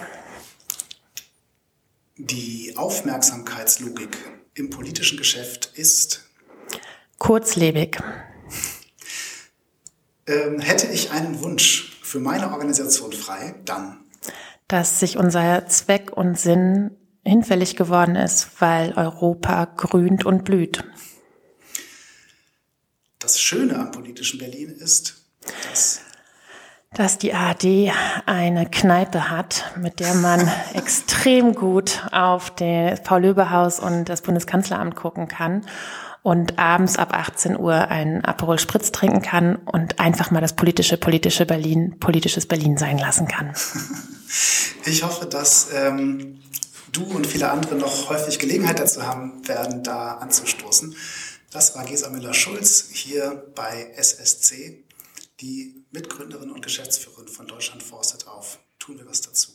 Die 2.30 2.72
Aufmerksamkeitslogik 2.74 4.16
im 4.54 4.70
politischen 4.70 5.18
Geschäft 5.18 5.72
ist 5.74 6.24
kurzlebig. 7.18 7.98
Ähm, 10.26 10.58
hätte 10.58 10.86
ich 10.86 11.10
einen 11.10 11.42
Wunsch 11.42 11.98
für 12.02 12.20
meine 12.20 12.50
Organisation 12.50 13.12
frei, 13.12 13.56
dann. 13.66 14.06
Dass 14.68 15.00
sich 15.00 15.18
unser 15.18 15.66
Zweck 15.68 16.12
und 16.12 16.38
Sinn 16.38 16.96
hinfällig 17.26 17.76
geworden 17.76 18.16
ist, 18.16 18.58
weil 18.58 18.94
Europa 18.94 19.66
grünt 19.66 20.24
und 20.24 20.44
blüht. 20.44 20.82
Das 23.18 23.38
Schöne 23.38 23.78
am 23.78 23.90
politischen 23.90 24.38
Berlin 24.38 24.70
ist, 24.70 25.26
dass 25.68 26.00
dass 26.94 27.18
die 27.18 27.34
ARD 27.34 27.92
eine 28.26 28.66
Kneipe 28.66 29.30
hat, 29.30 29.64
mit 29.76 30.00
der 30.00 30.14
man 30.14 30.50
extrem 30.74 31.54
gut 31.54 32.06
auf 32.12 32.50
das 32.50 33.02
Paul-Löbe-Haus 33.02 33.80
und 33.80 34.08
das 34.08 34.22
Bundeskanzleramt 34.22 34.94
gucken 34.96 35.28
kann 35.28 35.66
und 36.22 36.58
abends 36.58 36.96
ab 36.96 37.12
18 37.12 37.58
Uhr 37.58 37.88
einen 37.88 38.24
Aperol 38.24 38.58
Spritz 38.58 38.92
trinken 38.92 39.20
kann 39.20 39.56
und 39.56 40.00
einfach 40.00 40.30
mal 40.30 40.40
das 40.40 40.54
politische, 40.54 40.96
politische 40.96 41.44
Berlin, 41.44 41.98
politisches 42.00 42.46
Berlin 42.46 42.78
sein 42.78 42.98
lassen 42.98 43.28
kann. 43.28 43.52
Ich 44.86 45.02
hoffe, 45.02 45.24
dass 45.24 45.68
ähm, 45.72 46.42
du 46.92 47.04
und 47.04 47.26
viele 47.26 47.50
andere 47.50 47.76
noch 47.76 48.10
häufig 48.10 48.38
Gelegenheit 48.38 48.78
dazu 48.78 49.06
haben 49.06 49.46
werden, 49.48 49.82
da 49.82 50.14
anzustoßen. 50.16 50.94
Das 51.50 51.74
war 51.74 51.84
Gesa 51.84 52.10
Müller-Schulz 52.10 52.88
hier 52.92 53.44
bei 53.54 53.92
SSC 53.96 54.83
die 55.44 55.84
Mitgründerin 55.90 56.50
und 56.50 56.62
Geschäftsführerin 56.62 57.28
von 57.28 57.46
Deutschland 57.46 57.82
Forstet 57.82 58.26
auf. 58.26 58.58
Tun 58.78 58.96
wir 58.96 59.06
was 59.06 59.20
dazu. 59.20 59.52